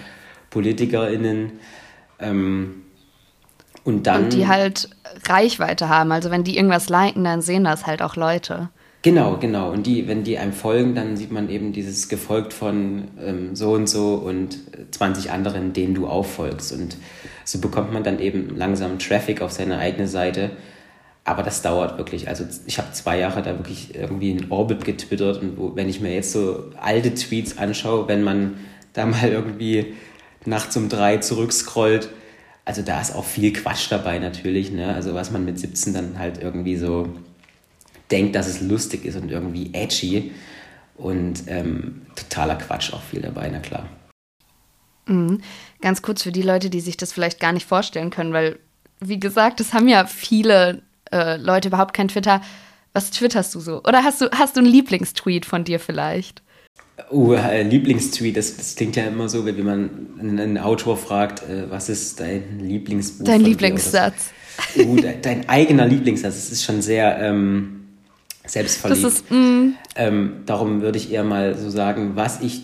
PolitikerInnen, 0.48 1.52
ähm, 2.18 2.85
und 3.86 4.06
dann. 4.06 4.24
Und 4.24 4.32
die 4.32 4.46
halt 4.46 4.90
Reichweite 5.26 5.88
haben. 5.88 6.12
Also 6.12 6.30
wenn 6.30 6.44
die 6.44 6.56
irgendwas 6.56 6.88
liken, 6.88 7.24
dann 7.24 7.40
sehen 7.40 7.64
das 7.64 7.86
halt 7.86 8.02
auch 8.02 8.16
Leute. 8.16 8.68
Genau, 9.02 9.36
genau. 9.36 9.70
Und 9.70 9.86
die, 9.86 10.08
wenn 10.08 10.24
die 10.24 10.36
einem 10.36 10.52
folgen, 10.52 10.96
dann 10.96 11.16
sieht 11.16 11.30
man 11.30 11.48
eben 11.48 11.72
dieses 11.72 12.08
gefolgt 12.08 12.52
von 12.52 13.04
ähm, 13.24 13.54
so 13.54 13.72
und 13.72 13.88
so 13.88 14.14
und 14.14 14.58
20 14.90 15.30
anderen, 15.30 15.72
denen 15.72 15.94
du 15.94 16.08
auch 16.08 16.26
folgst. 16.26 16.72
Und 16.72 16.96
so 17.44 17.60
bekommt 17.60 17.92
man 17.92 18.02
dann 18.02 18.18
eben 18.18 18.56
langsam 18.56 18.98
Traffic 18.98 19.40
auf 19.40 19.52
seine 19.52 19.78
eigene 19.78 20.08
Seite. 20.08 20.50
Aber 21.22 21.44
das 21.44 21.62
dauert 21.62 21.98
wirklich. 21.98 22.28
Also 22.28 22.44
ich 22.66 22.78
habe 22.78 22.90
zwei 22.92 23.20
Jahre 23.20 23.42
da 23.42 23.56
wirklich 23.56 23.94
irgendwie 23.94 24.32
in 24.32 24.50
Orbit 24.50 24.84
getwittert 24.84 25.40
und 25.40 25.56
wo, 25.56 25.76
wenn 25.76 25.88
ich 25.88 26.00
mir 26.00 26.12
jetzt 26.12 26.32
so 26.32 26.64
alte 26.80 27.14
Tweets 27.14 27.58
anschaue, 27.58 28.08
wenn 28.08 28.24
man 28.24 28.54
da 28.92 29.06
mal 29.06 29.28
irgendwie 29.28 29.94
nachts 30.44 30.76
um 30.76 30.88
drei 30.88 31.18
zurückscrollt, 31.18 32.08
also 32.66 32.82
da 32.82 33.00
ist 33.00 33.14
auch 33.14 33.24
viel 33.24 33.52
Quatsch 33.52 33.90
dabei 33.90 34.18
natürlich, 34.18 34.72
ne? 34.72 34.92
Also 34.92 35.14
was 35.14 35.30
man 35.30 35.44
mit 35.44 35.58
17 35.58 35.94
dann 35.94 36.18
halt 36.18 36.42
irgendwie 36.42 36.76
so 36.76 37.08
denkt, 38.10 38.34
dass 38.34 38.48
es 38.48 38.60
lustig 38.60 39.04
ist 39.04 39.16
und 39.16 39.30
irgendwie 39.30 39.72
edgy. 39.72 40.32
Und 40.96 41.44
ähm, 41.46 42.02
totaler 42.16 42.56
Quatsch 42.56 42.92
auch 42.92 43.02
viel 43.02 43.20
dabei, 43.20 43.48
na 43.52 43.60
klar. 43.60 43.88
Mhm. 45.06 45.42
Ganz 45.80 46.02
kurz 46.02 46.22
für 46.22 46.32
die 46.32 46.42
Leute, 46.42 46.68
die 46.68 46.80
sich 46.80 46.96
das 46.96 47.12
vielleicht 47.12 47.38
gar 47.38 47.52
nicht 47.52 47.66
vorstellen 47.66 48.10
können, 48.10 48.32
weil, 48.32 48.58
wie 49.00 49.20
gesagt, 49.20 49.60
es 49.60 49.72
haben 49.72 49.88
ja 49.88 50.06
viele 50.06 50.82
äh, 51.12 51.36
Leute 51.36 51.68
überhaupt 51.68 51.94
kein 51.94 52.08
Twitter. 52.08 52.40
Was 52.94 53.10
twitterst 53.10 53.54
du 53.54 53.60
so? 53.60 53.82
Oder 53.84 54.02
hast 54.02 54.22
du, 54.22 54.30
hast 54.32 54.56
du 54.56 54.60
einen 54.60 54.70
Lieblingstweet 54.70 55.46
von 55.46 55.64
dir 55.64 55.78
vielleicht? 55.78 56.42
Oh, 57.10 57.34
äh, 57.34 57.62
Lieblingstweet, 57.62 58.36
das, 58.36 58.56
das, 58.56 58.74
klingt 58.74 58.96
ja 58.96 59.04
immer 59.04 59.28
so, 59.28 59.44
wenn 59.44 59.62
man 59.62 59.90
einen 60.18 60.58
Autor 60.58 60.96
fragt, 60.96 61.42
äh, 61.42 61.70
was 61.70 61.90
ist 61.90 62.20
dein 62.20 62.58
Lieblingsbuch? 62.60 63.24
Dein 63.24 63.42
Lieblingssatz. 63.42 64.30
Oh, 64.78 64.96
dein, 64.96 65.20
dein, 65.20 65.48
eigener 65.48 65.86
Lieblingssatz, 65.86 66.34
das 66.34 66.52
ist 66.52 66.64
schon 66.64 66.80
sehr 66.80 67.18
ähm, 67.20 67.84
selbstverliebt. 68.46 69.04
Das 69.04 69.12
ist, 69.12 69.30
mm. 69.30 69.74
ähm, 69.96 70.32
darum 70.46 70.80
würde 70.80 70.96
ich 70.96 71.12
eher 71.12 71.24
mal 71.24 71.54
so 71.54 71.68
sagen, 71.68 72.12
was 72.14 72.40
ich 72.40 72.62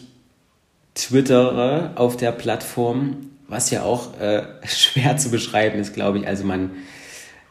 twittere 0.95 1.93
auf 1.97 2.17
der 2.17 2.33
Plattform, 2.33 3.17
was 3.49 3.71
ja 3.71 3.83
auch 3.83 4.19
äh, 4.19 4.45
schwer 4.67 5.19
zu 5.19 5.31
beschreiben 5.31 5.79
ist, 5.79 5.93
glaube 5.93 6.21
ich. 6.21 6.27
Also 6.27 6.45
man, 6.45 6.71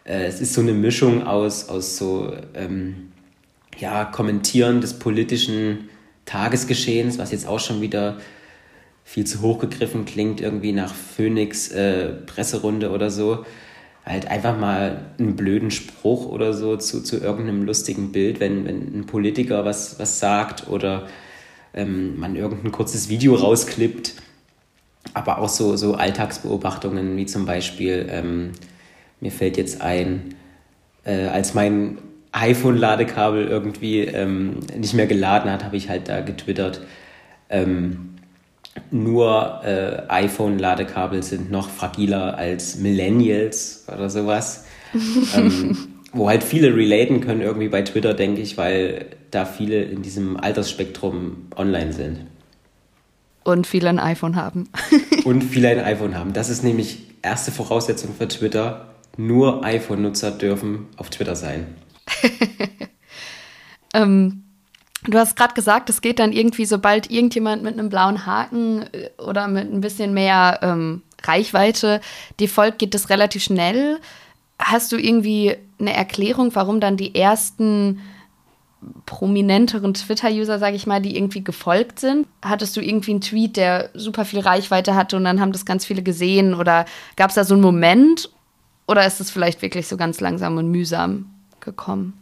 äh, 0.04 0.26
es 0.26 0.42
ist 0.42 0.56
so 0.56 0.62
eine 0.62 0.74
Mischung 0.74 1.28
aus, 1.28 1.70
aus 1.70 1.98
so, 1.98 2.34
ähm, 2.56 3.12
ja, 3.78 4.06
Kommentieren 4.06 4.82
des 4.82 4.98
politischen 4.98 5.90
Tagesgeschehens, 6.26 7.18
was 7.18 7.32
jetzt 7.32 7.48
auch 7.48 7.60
schon 7.60 7.82
wieder 7.82 8.18
viel 9.04 9.26
zu 9.26 9.42
hoch 9.42 9.60
gegriffen 9.60 10.06
klingt, 10.06 10.42
irgendwie 10.42 10.72
nach 10.72 10.94
Phoenix 10.94 11.70
äh, 11.72 12.10
Presserunde 12.10 12.92
oder 12.92 13.10
so. 13.10 13.46
Halt 14.06 14.28
einfach 14.28 14.58
mal 14.58 15.14
einen 15.20 15.36
blöden 15.36 15.70
Spruch 15.70 16.28
oder 16.28 16.54
so 16.54 16.78
zu, 16.78 17.04
zu 17.04 17.18
irgendeinem 17.18 17.64
lustigen 17.64 18.12
Bild, 18.12 18.40
wenn, 18.40 18.66
wenn 18.66 19.00
ein 19.00 19.06
Politiker 19.06 19.66
was, 19.66 20.00
was 20.00 20.20
sagt 20.20 20.68
oder 20.70 21.08
ähm, 21.74 22.20
man 22.20 22.36
irgendein 22.36 22.72
kurzes 22.72 23.10
Video 23.10 23.36
rausklippt. 23.36 24.14
Aber 25.14 25.40
auch 25.40 25.50
so, 25.50 25.76
so 25.76 25.96
Alltagsbeobachtungen, 25.96 27.18
wie 27.18 27.26
zum 27.26 27.46
Beispiel, 27.46 28.08
ähm, 28.10 28.52
mir 29.20 29.32
fällt 29.32 29.58
jetzt 29.58 29.82
ein, 29.82 30.36
äh, 31.04 31.28
als 31.28 31.54
mein 31.54 31.98
iPhone-Ladekabel 32.32 33.48
irgendwie 33.48 34.02
ähm, 34.02 34.60
nicht 34.78 34.94
mehr 34.94 35.08
geladen 35.08 35.52
hat, 35.52 35.64
habe 35.64 35.78
ich 35.78 35.90
halt 35.90 36.08
da 36.08 36.22
getwittert. 36.22 36.82
Ähm, 37.50 38.16
nur 38.90 39.62
äh, 39.66 40.04
iPhone-Ladekabel 40.08 41.24
sind 41.24 41.52
noch 41.52 41.70
fragiler 41.70 42.38
als 42.38 42.78
Millennials 42.78 43.86
oder 43.94 44.10
sowas. 44.10 44.66
ähm, 45.36 45.78
wo 46.14 46.30
halt 46.30 46.44
viele 46.44 46.76
relaten 46.76 47.22
können 47.22 47.42
irgendwie 47.42 47.70
bei 47.70 47.82
Twitter, 47.82 48.14
denke 48.14 48.42
ich, 48.42 48.58
weil 48.58 49.06
da 49.32 49.46
viele 49.46 49.84
in 49.84 50.02
diesem 50.02 50.38
Altersspektrum 50.38 51.48
online 51.56 51.94
sind. 51.94 52.20
Und 53.44 53.66
viele 53.66 53.90
ein 53.90 54.00
iPhone 54.00 54.36
haben. 54.36 54.70
Und 55.24 55.42
viele 55.44 55.70
ein 55.70 55.80
iPhone 55.84 56.18
haben. 56.18 56.34
Das 56.34 56.50
ist 56.50 56.64
nämlich 56.64 57.00
erste 57.22 57.52
Voraussetzung 57.52 58.14
für 58.18 58.28
Twitter. 58.28 58.88
Nur 59.18 59.64
iPhone-Nutzer 59.64 60.32
dürfen 60.32 60.88
auf 60.98 61.10
Twitter 61.10 61.36
sein. 61.36 61.68
ähm, 63.94 64.44
du 65.04 65.18
hast 65.18 65.36
gerade 65.36 65.54
gesagt, 65.54 65.90
es 65.90 66.02
geht 66.02 66.20
dann 66.20 66.32
irgendwie, 66.32 66.66
sobald 66.66 67.10
irgendjemand 67.10 67.64
mit 67.64 67.78
einem 67.78 67.90
blauen 67.90 68.26
Haken 68.26 68.84
äh, 68.94 69.10
oder 69.22 69.48
mit 69.48 69.72
ein 69.72 69.82
bisschen 69.82 70.14
mehr 70.14 70.60
ähm, 70.62 71.02
Reichweite 71.24 72.02
dir 72.40 72.50
folgt, 72.50 72.80
geht 72.80 72.94
das 72.94 73.10
relativ 73.10 73.44
schnell. 73.44 74.00
Hast 74.60 74.92
du 74.92 74.98
irgendwie 74.98 75.56
eine 75.80 75.94
Erklärung, 75.94 76.54
warum 76.54 76.80
dann 76.80 76.98
die 76.98 77.16
ersten 77.16 78.02
prominenteren 79.06 79.94
Twitter-User, 79.94 80.58
sage 80.58 80.76
ich 80.76 80.88
mal, 80.88 81.02
die 81.02 81.16
irgendwie 81.16 81.44
gefolgt 81.44 82.00
sind? 82.00 82.28
Hattest 82.44 82.76
du 82.76 82.82
irgendwie 82.82 83.12
einen 83.12 83.22
Tweet, 83.22 83.58
der 83.58 83.90
super 83.94 84.26
viel 84.26 84.40
Reichweite 84.40 84.96
hatte 84.96 85.18
und 85.18 85.24
dann 85.24 85.40
haben 85.40 85.52
das 85.52 85.66
ganz 85.66 85.86
viele 85.86 86.02
gesehen? 86.02 86.54
Oder 86.56 86.86
gab 87.16 87.30
es 87.30 87.36
da 87.36 87.44
so 87.44 87.54
einen 87.54 87.64
Moment? 87.64 88.32
Oder 88.88 89.06
ist 89.06 89.22
es 89.22 89.30
vielleicht 89.30 89.62
wirklich 89.62 89.88
so 89.88 89.98
ganz 89.98 90.20
langsam 90.20 90.58
und 90.58 90.70
mühsam 90.70 91.28
gekommen? 91.62 92.14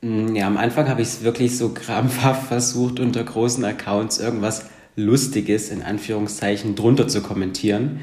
Mm, 0.00 0.34
ja, 0.34 0.46
am 0.46 0.56
Anfang 0.56 0.88
habe 0.88 1.02
ich 1.02 1.08
es 1.08 1.24
wirklich 1.24 1.56
so 1.56 1.70
krampfhaft 1.70 2.46
versucht, 2.48 3.00
unter 3.00 3.24
großen 3.24 3.64
Accounts 3.64 4.18
irgendwas 4.18 4.66
Lustiges 4.96 5.70
in 5.70 5.82
Anführungszeichen 5.82 6.76
drunter 6.76 7.08
zu 7.08 7.22
kommentieren. 7.22 8.00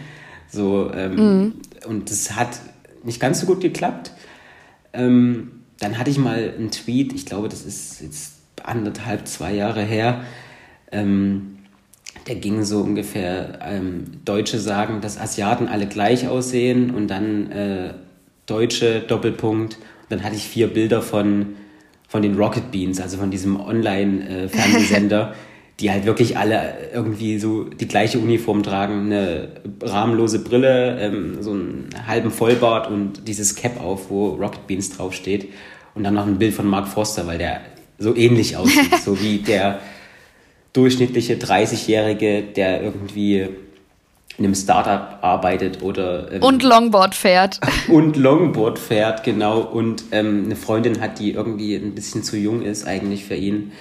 So, 0.49 0.91
ähm, 0.93 1.15
mhm. 1.15 1.53
und 1.87 2.09
das 2.09 2.35
hat 2.35 2.59
nicht 3.03 3.19
ganz 3.19 3.39
so 3.39 3.45
gut 3.45 3.61
geklappt. 3.61 4.11
Ähm, 4.93 5.51
dann 5.79 5.97
hatte 5.97 6.11
ich 6.11 6.17
mal 6.17 6.53
einen 6.57 6.71
Tweet, 6.71 7.13
ich 7.13 7.25
glaube, 7.25 7.49
das 7.49 7.65
ist 7.65 8.01
jetzt 8.01 8.33
anderthalb, 8.63 9.27
zwei 9.27 9.53
Jahre 9.53 9.81
her. 9.81 10.21
Ähm, 10.91 11.57
der 12.27 12.35
ging 12.35 12.63
so 12.63 12.81
ungefähr, 12.81 13.59
ähm, 13.63 14.19
Deutsche 14.25 14.59
sagen, 14.59 15.01
dass 15.01 15.17
Asiaten 15.17 15.67
alle 15.67 15.87
gleich 15.87 16.27
aussehen 16.27 16.91
und 16.91 17.07
dann 17.07 17.51
äh, 17.51 17.93
Deutsche, 18.45 18.99
Doppelpunkt. 19.01 19.77
Dann 20.11 20.23
hatte 20.23 20.35
ich 20.35 20.43
vier 20.43 20.67
Bilder 20.67 21.01
von, 21.01 21.55
von 22.07 22.21
den 22.21 22.35
Rocket 22.35 22.71
Beans, 22.71 22.99
also 22.99 23.17
von 23.17 23.31
diesem 23.31 23.59
Online-Fernsehsender. 23.59 25.31
Äh, 25.31 25.35
die 25.81 25.89
halt 25.89 26.05
wirklich 26.05 26.37
alle 26.37 26.75
irgendwie 26.93 27.39
so 27.39 27.63
die 27.63 27.87
gleiche 27.87 28.19
Uniform 28.19 28.61
tragen, 28.61 29.05
eine 29.07 29.47
rahmenlose 29.81 30.43
Brille, 30.43 30.99
ähm, 30.99 31.37
so 31.41 31.51
einen 31.51 31.89
halben 32.05 32.29
Vollbart 32.29 32.87
und 32.89 33.27
dieses 33.27 33.55
Cap 33.55 33.81
auf, 33.81 34.09
wo 34.09 34.29
Rocket 34.35 34.67
Beans 34.67 34.95
draufsteht. 34.95 35.49
Und 35.95 36.03
dann 36.03 36.13
noch 36.13 36.27
ein 36.27 36.37
Bild 36.37 36.53
von 36.53 36.67
Mark 36.67 36.87
Foster, 36.87 37.25
weil 37.25 37.39
der 37.39 37.61
so 37.97 38.15
ähnlich 38.15 38.55
aussieht, 38.55 38.95
so 39.03 39.19
wie 39.21 39.39
der 39.39 39.79
durchschnittliche 40.73 41.35
30-Jährige, 41.35 42.43
der 42.43 42.83
irgendwie 42.83 43.49
in 44.37 44.45
einem 44.45 44.55
Startup 44.55 45.23
arbeitet 45.23 45.81
oder 45.81 46.31
ähm, 46.31 46.43
und 46.43 46.63
Longboard 46.63 47.15
fährt. 47.15 47.59
Und 47.89 48.15
Longboard 48.15 48.79
fährt 48.79 49.23
genau. 49.23 49.61
Und 49.61 50.05
ähm, 50.11 50.43
eine 50.45 50.55
Freundin 50.55 51.01
hat, 51.01 51.19
die 51.19 51.31
irgendwie 51.31 51.75
ein 51.75 51.93
bisschen 51.93 52.23
zu 52.23 52.37
jung 52.37 52.61
ist 52.61 52.87
eigentlich 52.87 53.25
für 53.25 53.35
ihn. 53.35 53.71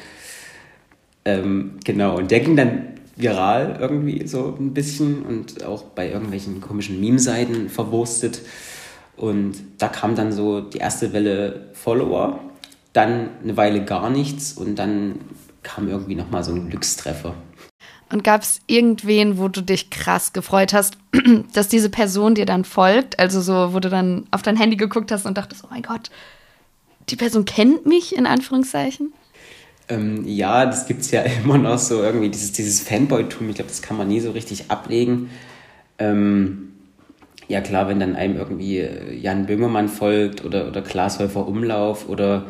Ähm, 1.25 1.79
genau, 1.85 2.17
und 2.17 2.31
der 2.31 2.41
ging 2.41 2.57
dann 2.57 2.95
viral 3.17 3.77
irgendwie 3.79 4.27
so 4.27 4.57
ein 4.59 4.73
bisschen 4.73 5.23
und 5.23 5.65
auch 5.65 5.83
bei 5.83 6.11
irgendwelchen 6.11 6.61
komischen 6.61 7.01
Meme-Seiten 7.01 7.69
verwurstet. 7.69 8.41
Und 9.17 9.55
da 9.79 9.89
kam 9.89 10.15
dann 10.15 10.33
so 10.33 10.63
die 10.63 10.79
erste 10.79 11.13
Welle 11.13 11.69
Follower, 11.75 12.41
dann 12.93 13.29
eine 13.43 13.57
Weile 13.57 13.85
gar 13.85 14.09
nichts 14.09 14.55
und 14.55 14.77
dann 14.77 15.17
kam 15.63 15.89
irgendwie 15.89 16.15
nochmal 16.15 16.43
so 16.43 16.53
ein 16.53 16.71
Glückstreffer. 16.71 17.35
Und 18.13 18.25
gab 18.25 18.43
es 18.43 18.61
irgendwen, 18.67 19.39
wo 19.39 19.49
du 19.49 19.63
dich 19.63 19.91
krass 19.91 20.33
gefreut 20.33 20.73
hast, 20.73 20.99
dass 21.55 21.69
diese 21.69 21.91
Person 21.91 22.35
dir 22.35 22.47
dann 22.47 22.65
folgt? 22.65 23.19
Also 23.19 23.41
so, 23.41 23.73
wo 23.73 23.79
du 23.79 23.89
dann 23.89 24.27
auf 24.31 24.43
dein 24.43 24.57
Handy 24.57 24.77
geguckt 24.77 25.13
hast 25.13 25.27
und 25.27 25.39
dachtest, 25.39 25.63
oh 25.65 25.69
mein 25.71 25.83
Gott, 25.83 26.11
die 27.09 27.17
Person 27.17 27.45
kennt 27.45 27.87
mich, 27.87 28.17
in 28.17 28.27
Anführungszeichen? 28.27 29.13
Ähm, 29.89 30.25
ja, 30.27 30.67
das 30.67 30.87
gibt 30.87 31.03
es 31.03 31.11
ja 31.11 31.23
immer 31.45 31.59
noch 31.59 31.79
so 31.79 32.03
irgendwie, 32.03 32.29
dieses, 32.31 32.53
dieses 32.53 32.81
Fanboy-Tum, 32.81 33.49
ich 33.49 33.57
glaube, 33.57 33.71
das 33.71 33.83
kann 33.83 33.97
man 33.97 34.09
nie 34.09 34.21
so 34.21 34.33
richtig 34.33 34.71
ablegen. 34.71 35.31
Ähm, 35.99 36.71
ja 37.51 37.61
klar, 37.61 37.89
wenn 37.89 37.99
dann 37.99 38.15
einem 38.15 38.37
irgendwie 38.37 38.79
äh, 38.79 39.15
Jan 39.15 39.47
Böhmermann 39.47 39.89
folgt 39.89 40.45
oder, 40.45 40.69
oder 40.69 40.83
Klaas 40.83 41.19
Häufer 41.19 41.49
Umlauf 41.49 42.09
oder, 42.09 42.47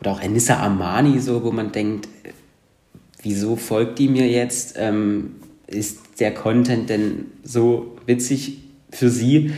oder 0.00 0.12
auch 0.12 0.22
Anissa 0.22 0.58
Armani, 0.58 1.18
so, 1.18 1.42
wo 1.42 1.50
man 1.50 1.72
denkt, 1.72 2.06
äh, 2.22 2.30
wieso 3.26 3.56
folgt 3.56 3.98
die 3.98 4.08
mir 4.08 4.28
jetzt? 4.28 4.76
Ähm, 4.78 5.34
ist 5.66 6.20
der 6.20 6.32
Content 6.32 6.88
denn 6.88 7.26
so 7.42 7.96
witzig 8.06 8.58
für 8.90 9.10
sie? 9.10 9.52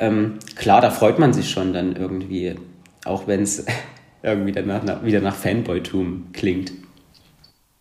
Ähm, 0.00 0.40
klar, 0.56 0.80
da 0.80 0.90
freut 0.90 1.20
man 1.20 1.32
sich 1.32 1.48
schon 1.48 1.72
dann 1.72 1.94
irgendwie, 1.94 2.56
auch 3.04 3.28
wenn 3.28 3.42
es 3.42 3.64
irgendwie 4.24 4.50
danach, 4.50 5.04
wieder 5.04 5.20
nach 5.20 5.36
Fanboytum 5.36 6.32
klingt. 6.32 6.72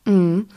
Mhm. 0.05 0.47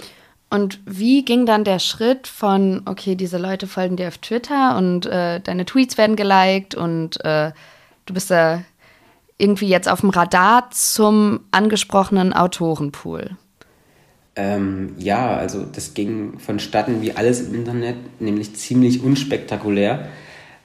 Und 0.50 0.80
wie 0.85 1.25
ging 1.25 1.47
dann 1.47 1.64
der 1.64 1.78
Schritt 1.78 2.26
von, 2.26 2.83
okay, 2.85 3.14
diese 3.14 3.38
Leute 3.38 3.66
folgen 3.66 3.97
dir 3.97 4.09
auf 4.09 4.18
Twitter 4.18 4.76
und 4.76 5.06
äh, 5.06 5.40
deine 5.40 5.64
Tweets 5.64 5.97
werden 5.97 6.16
geliked 6.16 6.75
und 6.75 7.25
äh, 7.25 7.50
du 8.04 8.14
bist 8.14 8.30
da 8.30 8.62
irgendwie 9.38 9.68
jetzt 9.68 9.88
auf 9.88 10.00
dem 10.00 10.11
Radar 10.11 10.71
zum 10.71 11.40
angesprochenen 11.50 12.35
Autorenpool? 12.35 13.37
Ähm, 14.37 14.95
ja, 14.99 15.35
also 15.35 15.64
das 15.64 15.95
ging 15.95 16.38
vonstatten 16.38 17.00
wie 17.00 17.12
alles 17.12 17.40
im 17.40 17.55
Internet, 17.55 17.97
nämlich 18.21 18.55
ziemlich 18.55 19.02
unspektakulär. 19.02 20.09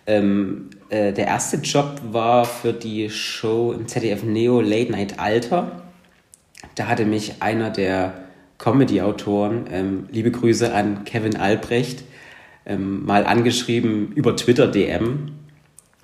Ähm, 0.06 0.70
äh, 0.90 1.14
der 1.14 1.28
erste 1.28 1.58
Job 1.58 2.02
war 2.12 2.44
für 2.44 2.74
die 2.74 3.10
Show 3.10 3.72
im 3.72 3.88
ZDF 3.88 4.24
Neo 4.24 4.60
Late 4.60 4.92
Night 4.92 5.20
Alter. 5.20 5.84
Da 6.76 6.88
hatte 6.88 7.06
mich 7.06 7.36
einer 7.40 7.70
der 7.70 8.26
Comedy-Autoren, 8.58 9.66
ähm, 9.72 10.10
liebe 10.12 10.32
Grüße 10.32 10.74
an 10.74 11.06
Kevin 11.06 11.38
Albrecht, 11.38 12.04
ähm, 12.66 13.06
mal 13.06 13.26
angeschrieben 13.26 14.12
über 14.14 14.36
Twitter 14.36 14.68
DM, 14.68 15.32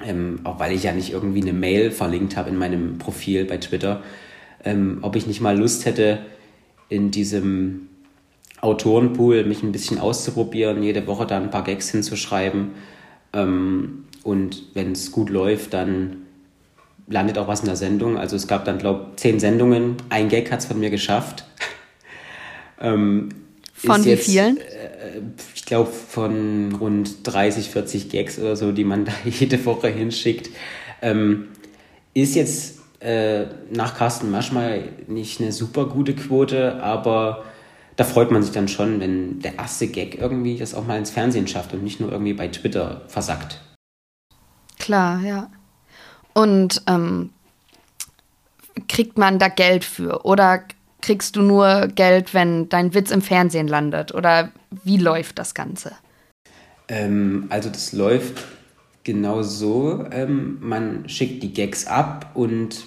ähm, 0.04 0.40
auch 0.46 0.60
weil 0.60 0.74
ich 0.74 0.84
ja 0.84 0.94
nicht 0.94 1.12
irgendwie 1.12 1.42
eine 1.42 1.54
Mail 1.54 1.92
verlinkt 1.92 2.38
habe 2.38 2.50
in 2.50 2.58
meinem 2.58 2.98
Profil 2.98 3.46
bei 3.46 3.58
Twitter, 3.58 4.02
ähm, 4.64 5.00
ob 5.02 5.16
ich 5.16 5.28
nicht 5.28 5.42
mal 5.42 5.58
Lust 5.58 5.86
hätte, 5.86 6.20
in 6.90 7.12
diesem 7.12 7.90
Autorenpool, 8.62 9.44
mich 9.44 9.64
ein 9.64 9.72
bisschen 9.72 10.00
auszuprobieren, 10.00 10.82
jede 10.84 11.06
Woche 11.08 11.26
dann 11.26 11.44
ein 11.44 11.52
paar 11.52 11.64
Gags 11.64 11.90
hinzuschreiben. 11.90 12.72
Ähm, 13.34 14.06
und 14.24 14.64
wenn 14.74 14.92
es 14.92 15.12
gut 15.12 15.30
läuft, 15.30 15.74
dann 15.74 16.18
landet 17.08 17.38
auch 17.38 17.48
was 17.48 17.62
in 17.62 17.68
der 17.68 17.76
Sendung. 17.76 18.18
Also 18.18 18.36
es 18.36 18.48
gab 18.48 18.66
dann, 18.66 18.78
glaube 18.78 19.08
ich, 19.12 19.22
zehn 19.22 19.40
Sendungen. 19.40 19.96
Ein 20.10 20.30
Gag 20.30 20.52
hat 20.52 20.60
es 20.60 20.66
von 20.66 20.80
mir 20.80 20.90
geschafft. 20.90 21.46
ähm, 22.82 23.30
von 23.74 24.04
wie 24.04 24.10
jetzt, 24.10 24.26
vielen? 24.26 24.58
Äh, 24.58 25.22
ich 25.56 25.66
glaube 25.66 25.92
von 25.92 26.76
rund 26.76 27.20
30, 27.24 27.70
40 27.70 28.10
Gags 28.10 28.40
oder 28.40 28.56
so, 28.56 28.72
die 28.72 28.84
man 28.84 29.06
da 29.06 29.14
jede 29.24 29.64
Woche 29.66 29.88
hinschickt. 29.88 30.50
Ähm, 31.02 31.50
ist 32.14 32.36
jetzt 32.36 32.77
äh, 33.00 33.46
nach 33.72 33.96
Carsten 33.96 34.32
Maschmeyer 34.32 34.84
nicht 35.08 35.40
eine 35.40 35.52
super 35.52 35.86
gute 35.86 36.16
Quote, 36.16 36.82
aber 36.82 37.44
da 37.96 38.04
freut 38.04 38.32
man 38.32 38.44
sich 38.44 38.52
dann 38.52 38.68
schon, 38.68 39.00
wenn 39.00 39.40
der 39.40 39.56
erste 39.56 39.88
Gag 39.88 40.20
irgendwie 40.20 40.58
das 40.58 40.74
auch 40.74 40.86
mal 40.86 40.98
ins 40.98 41.10
Fernsehen 41.10 41.48
schafft 41.48 41.74
und 41.74 41.84
nicht 41.84 42.00
nur 42.00 42.12
irgendwie 42.12 42.34
bei 42.34 42.48
Twitter 42.48 43.02
versackt. 43.08 43.60
Klar, 44.80 45.22
ja. 45.22 45.50
Und 46.34 46.84
ähm, 46.88 47.32
kriegt 48.88 49.18
man 49.18 49.40
da 49.40 49.48
Geld 49.48 49.84
für? 49.84 50.26
Oder 50.26 50.64
kriegst 51.02 51.36
du 51.36 51.42
nur 51.42 51.88
Geld, 51.88 52.34
wenn 52.34 52.70
dein 52.70 52.94
Witz 52.94 53.12
im 53.12 53.22
Fernsehen 53.22 53.68
landet? 53.68 54.14
Oder 54.14 54.52
wie 54.84 54.98
läuft 54.98 55.40
das 55.40 55.56
Ganze? 55.56 55.94
Ähm, 56.88 57.48
also 57.50 57.70
das 57.70 57.94
läuft 57.94 58.44
genau 59.08 59.42
so. 59.42 60.06
Ähm, 60.12 60.58
man 60.60 61.08
schickt 61.08 61.42
die 61.42 61.54
Gags 61.54 61.88
ab 61.88 62.32
und 62.36 62.86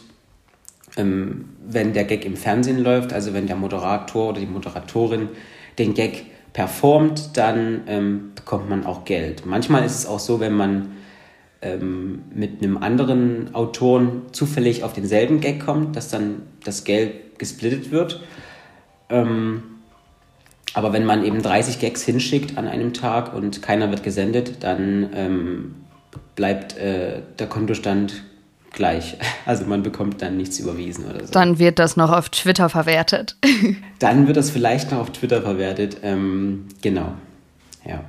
ähm, 0.97 1.49
wenn 1.67 1.95
der 1.95 2.05
Gag 2.05 2.27
im 2.27 2.37
Fernsehen 2.37 2.79
läuft, 2.79 3.13
also 3.13 3.33
wenn 3.33 3.47
der 3.47 3.57
Moderator 3.57 4.29
oder 4.29 4.41
die 4.41 4.47
Moderatorin 4.47 5.31
den 5.79 5.95
Gag 5.95 6.27
performt, 6.53 7.37
dann 7.39 7.83
ähm, 7.87 8.33
bekommt 8.35 8.69
man 8.69 8.85
auch 8.85 9.05
Geld. 9.05 9.47
Manchmal 9.47 9.85
ist 9.85 9.99
es 9.99 10.07
auch 10.07 10.19
so, 10.19 10.41
wenn 10.41 10.53
man 10.53 10.93
ähm, 11.63 12.23
mit 12.35 12.63
einem 12.63 12.77
anderen 12.77 13.55
Autoren 13.55 14.23
zufällig 14.33 14.85
auf 14.85 14.93
denselben 14.93 15.41
Gag 15.41 15.65
kommt, 15.65 15.97
dass 15.97 16.11
dann 16.11 16.43
das 16.65 16.85
Geld 16.85 17.39
gesplittet 17.39 17.91
wird. 17.93 18.21
Ähm, 19.09 19.63
aber 20.75 20.93
wenn 20.93 21.07
man 21.07 21.25
eben 21.25 21.41
30 21.41 21.79
Gags 21.79 22.03
hinschickt 22.03 22.59
an 22.59 22.69
einem 22.69 22.93
Tag 22.93 23.35
und 23.35 23.63
keiner 23.63 23.91
wird 23.91 24.03
gesendet, 24.03 24.63
dann 24.63 25.09
ähm, 25.15 25.75
bleibt 26.41 26.75
äh, 26.79 27.21
der 27.39 27.49
Kontostand 27.49 28.23
gleich. 28.73 29.19
Also 29.47 29.67
man 29.67 29.83
bekommt 29.83 30.23
dann 30.23 30.37
nichts 30.37 30.59
überwiesen 30.59 31.05
oder 31.07 31.27
so. 31.27 31.33
Dann 31.33 31.59
wird 31.59 31.79
das 31.79 31.97
noch 31.97 32.11
auf 32.11 32.31
Twitter 32.31 32.69
verwertet. 32.69 33.37
dann 33.99 34.27
wird 34.27 34.37
das 34.39 34.51
vielleicht 34.51 34.91
noch 34.91 35.01
auf 35.01 35.11
Twitter 35.11 35.43
verwertet. 35.43 35.99
Ähm, 36.03 36.67
genau. 36.81 37.13
Ja. 37.85 38.05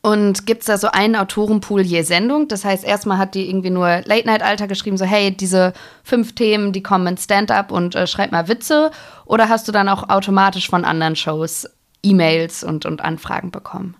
Und 0.00 0.46
gibt 0.46 0.62
es 0.62 0.66
da 0.66 0.78
so 0.78 0.88
einen 0.88 1.14
Autorenpool 1.14 1.82
je 1.82 2.02
Sendung? 2.02 2.48
Das 2.48 2.64
heißt, 2.64 2.82
erstmal 2.82 3.18
hat 3.18 3.34
die 3.34 3.48
irgendwie 3.48 3.70
nur 3.70 4.00
Late-Night-Alter 4.04 4.66
geschrieben, 4.66 4.96
so 4.96 5.04
hey, 5.04 5.30
diese 5.30 5.74
fünf 6.02 6.34
Themen, 6.34 6.72
die 6.72 6.82
kommen 6.82 7.06
in 7.06 7.16
Stand-up 7.16 7.70
und 7.70 7.94
äh, 7.94 8.06
schreib 8.08 8.32
mal 8.32 8.48
Witze. 8.48 8.90
Oder 9.26 9.48
hast 9.48 9.68
du 9.68 9.72
dann 9.72 9.88
auch 9.88 10.08
automatisch 10.08 10.68
von 10.68 10.84
anderen 10.84 11.14
Shows 11.14 11.68
E-Mails 12.02 12.64
und, 12.64 12.84
und 12.84 13.02
Anfragen 13.02 13.50
bekommen? 13.50 13.96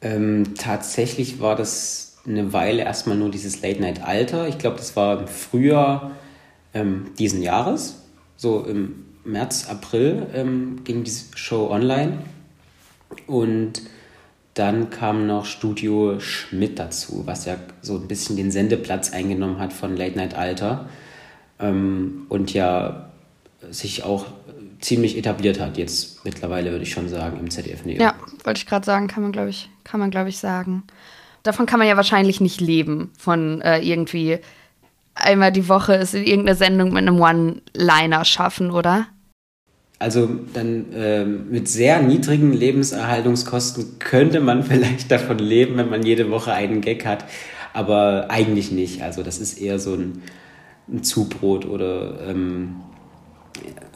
Ähm, 0.00 0.54
tatsächlich 0.56 1.38
war 1.40 1.54
das 1.54 2.15
eine 2.26 2.52
Weile 2.52 2.82
erstmal 2.82 3.16
nur 3.16 3.30
dieses 3.30 3.62
Late-Night-Alter. 3.62 4.48
Ich 4.48 4.58
glaube, 4.58 4.76
das 4.76 4.96
war 4.96 5.20
im 5.20 5.28
Frühjahr 5.28 6.12
ähm, 6.74 7.06
diesen 7.18 7.42
Jahres. 7.42 8.02
So 8.36 8.64
im 8.64 9.04
März, 9.24 9.68
April 9.68 10.26
ähm, 10.34 10.84
ging 10.84 11.04
diese 11.04 11.36
Show 11.36 11.70
online. 11.70 12.18
Und 13.26 13.82
dann 14.54 14.90
kam 14.90 15.26
noch 15.26 15.44
Studio 15.44 16.18
Schmidt 16.18 16.78
dazu, 16.78 17.22
was 17.26 17.44
ja 17.44 17.56
so 17.82 17.96
ein 17.96 18.08
bisschen 18.08 18.36
den 18.36 18.50
Sendeplatz 18.50 19.12
eingenommen 19.12 19.58
hat 19.58 19.72
von 19.72 19.96
Late 19.96 20.16
Night 20.16 20.34
Alter 20.34 20.88
ähm, 21.60 22.26
und 22.28 22.54
ja 22.54 23.10
sich 23.70 24.02
auch 24.04 24.26
ziemlich 24.80 25.16
etabliert 25.16 25.60
hat 25.60 25.76
jetzt 25.78 26.24
mittlerweile, 26.24 26.70
würde 26.70 26.84
ich 26.84 26.92
schon 26.92 27.08
sagen, 27.08 27.38
im 27.38 27.50
ZDF 27.50 27.84
Neo. 27.84 28.00
Ja, 28.00 28.14
wollte 28.44 28.58
ich 28.58 28.66
gerade 28.66 28.84
sagen, 28.84 29.08
kann 29.08 29.22
man, 29.22 29.32
glaube 29.32 29.50
ich, 29.50 29.70
kann 29.84 30.00
man, 30.00 30.10
glaube 30.10 30.28
ich, 30.28 30.38
sagen. 30.38 30.84
Davon 31.46 31.66
kann 31.66 31.78
man 31.78 31.88
ja 31.88 31.96
wahrscheinlich 31.96 32.40
nicht 32.40 32.60
leben, 32.60 33.12
von 33.18 33.60
äh, 33.60 33.80
irgendwie 33.80 34.38
einmal 35.14 35.52
die 35.52 35.68
Woche 35.68 35.94
ist 35.94 36.14
in 36.14 36.24
irgendeine 36.24 36.56
Sendung 36.56 36.92
mit 36.92 36.98
einem 36.98 37.20
One-Liner 37.20 38.24
schaffen, 38.24 38.70
oder? 38.70 39.06
Also 39.98 40.28
dann 40.52 40.92
äh, 40.92 41.24
mit 41.24 41.68
sehr 41.68 42.02
niedrigen 42.02 42.52
Lebenserhaltungskosten 42.52 43.98
könnte 43.98 44.40
man 44.40 44.62
vielleicht 44.64 45.10
davon 45.10 45.38
leben, 45.38 45.76
wenn 45.76 45.88
man 45.88 46.02
jede 46.02 46.30
Woche 46.30 46.52
einen 46.52 46.80
Gag 46.80 47.06
hat, 47.06 47.24
aber 47.72 48.26
eigentlich 48.28 48.72
nicht. 48.72 49.02
Also 49.02 49.22
das 49.22 49.38
ist 49.38 49.60
eher 49.60 49.78
so 49.78 49.94
ein, 49.94 50.22
ein 50.88 51.02
Zubrot 51.02 51.64
oder 51.64 52.28
ähm, 52.28 52.76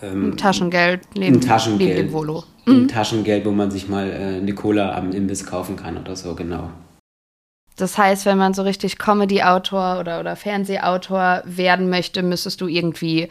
ähm, 0.03 0.31
ein 0.31 0.37
Taschengeld 0.37 1.01
neben, 1.15 1.37
ein 1.37 1.41
Taschengeld, 1.41 1.97
neben 1.97 2.09
dem 2.09 2.13
Volo. 2.13 2.45
Mhm. 2.65 2.73
Ein 2.85 2.89
Taschengeld, 2.89 3.45
wo 3.45 3.51
man 3.51 3.71
sich 3.71 3.89
mal 3.89 4.09
äh, 4.09 4.39
eine 4.39 4.55
Cola 4.55 4.97
am 4.97 5.13
Imbiss 5.13 5.45
kaufen 5.45 5.77
kann 5.77 5.99
oder 5.99 6.17
so, 6.17 6.35
genau. 6.35 6.71
Das 7.77 7.97
heißt, 7.97 8.27
wenn 8.27 8.39
man 8.39 8.53
so 8.55 8.63
richtig 8.63 8.99
Comedy-Autor 8.99 10.01
oder, 10.01 10.21
oder 10.21 10.37
Fernsehautor 10.37 11.43
werden 11.45 11.89
möchte, 11.89 12.23
müsstest 12.23 12.61
du 12.61 12.67
irgendwie 12.67 13.29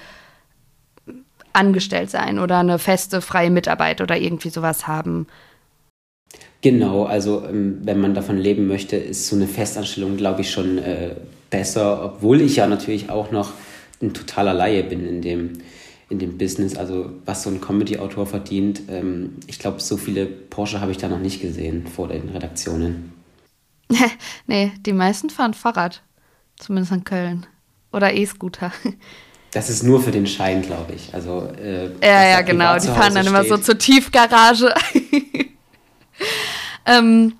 angestellt 1.53 2.09
sein 2.09 2.39
oder 2.39 2.59
eine 2.59 2.79
feste 2.79 3.21
freie 3.21 3.49
Mitarbeit 3.49 4.01
oder 4.01 4.17
irgendwie 4.17 4.49
sowas 4.49 4.87
haben. 4.87 5.27
Genau, 6.61 7.05
also 7.05 7.43
ähm, 7.47 7.79
wenn 7.83 8.01
man 8.01 8.13
davon 8.13 8.37
leben 8.37 8.67
möchte, 8.67 8.97
ist 8.97 9.27
so 9.27 9.35
eine 9.35 9.47
Festanstellung, 9.47 10.17
glaube 10.17 10.41
ich, 10.41 10.51
schon 10.51 10.77
äh, 10.77 11.15
besser, 11.49 12.03
obwohl 12.03 12.41
ich 12.41 12.57
ja 12.57 12.67
natürlich 12.67 13.09
auch 13.09 13.31
noch 13.31 13.53
ein 14.01 14.13
totaler 14.13 14.53
Laie 14.53 14.83
bin 14.83 15.07
in 15.07 15.21
dem, 15.21 15.53
in 16.09 16.19
dem 16.19 16.37
Business. 16.37 16.75
Also 16.75 17.11
was 17.25 17.43
so 17.43 17.49
ein 17.49 17.61
Comedy-Autor 17.61 18.25
verdient, 18.25 18.81
ähm, 18.89 19.37
ich 19.47 19.59
glaube, 19.59 19.79
so 19.81 19.95
viele 19.95 20.25
Porsche 20.25 20.81
habe 20.81 20.91
ich 20.91 20.97
da 20.97 21.07
noch 21.07 21.19
nicht 21.19 21.41
gesehen 21.41 21.87
vor 21.87 22.09
den 22.09 22.29
Redaktionen. 22.29 23.13
nee, 24.47 24.71
die 24.85 24.93
meisten 24.93 25.29
fahren 25.29 25.53
Fahrrad, 25.53 26.01
zumindest 26.57 26.91
in 26.91 27.03
Köln. 27.03 27.45
Oder 27.91 28.13
E-Scooter. 28.13 28.71
Das 29.51 29.67
ist 29.67 29.81
nur 29.81 29.99
für 29.99 30.11
den 30.11 30.27
Schein, 30.27 30.61
glaube 30.61 30.93
ich. 30.93 31.11
Also, 31.11 31.51
äh, 31.59 31.85
ja, 32.03 32.23
ja, 32.23 32.41
genau. 32.41 32.77
Die 32.77 32.85
fahren 32.85 33.15
dann 33.15 33.25
steht. 33.25 33.27
immer 33.27 33.43
so 33.43 33.57
zur 33.57 33.79
Tiefgarage. 33.79 34.71
ähm, 36.85 37.33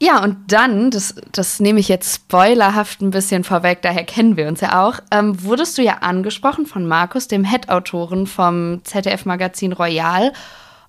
ja, 0.00 0.22
und 0.22 0.52
dann, 0.52 0.92
das, 0.92 1.16
das 1.32 1.58
nehme 1.58 1.80
ich 1.80 1.88
jetzt 1.88 2.14
spoilerhaft 2.14 3.00
ein 3.00 3.10
bisschen 3.10 3.42
vorweg, 3.42 3.82
daher 3.82 4.04
kennen 4.04 4.36
wir 4.36 4.46
uns 4.46 4.60
ja 4.60 4.86
auch, 4.86 5.00
ähm, 5.10 5.42
wurdest 5.42 5.76
du 5.76 5.82
ja 5.82 5.94
angesprochen 5.94 6.66
von 6.66 6.86
Markus, 6.86 7.26
dem 7.26 7.42
Head-Autoren 7.42 8.28
vom 8.28 8.82
ZDF-Magazin 8.84 9.72
Royal, 9.72 10.32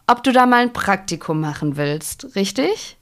ob 0.05 0.23
du 0.23 0.31
da 0.31 0.45
mal 0.45 0.61
ein 0.61 0.73
Praktikum 0.73 1.39
machen 1.39 1.75
willst, 1.75 2.35
richtig? 2.35 2.98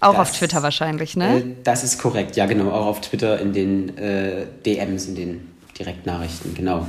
Auch 0.00 0.14
das, 0.14 0.30
auf 0.30 0.38
Twitter 0.38 0.62
wahrscheinlich, 0.62 1.16
ne? 1.16 1.38
Äh, 1.38 1.44
das 1.64 1.84
ist 1.84 1.98
korrekt, 1.98 2.36
ja, 2.36 2.46
genau. 2.46 2.70
Auch 2.70 2.86
auf 2.86 3.00
Twitter 3.00 3.40
in 3.40 3.52
den 3.52 3.96
äh, 3.98 4.46
DMs, 4.64 5.06
in 5.06 5.14
den 5.14 5.52
Direktnachrichten, 5.78 6.54
genau. 6.54 6.86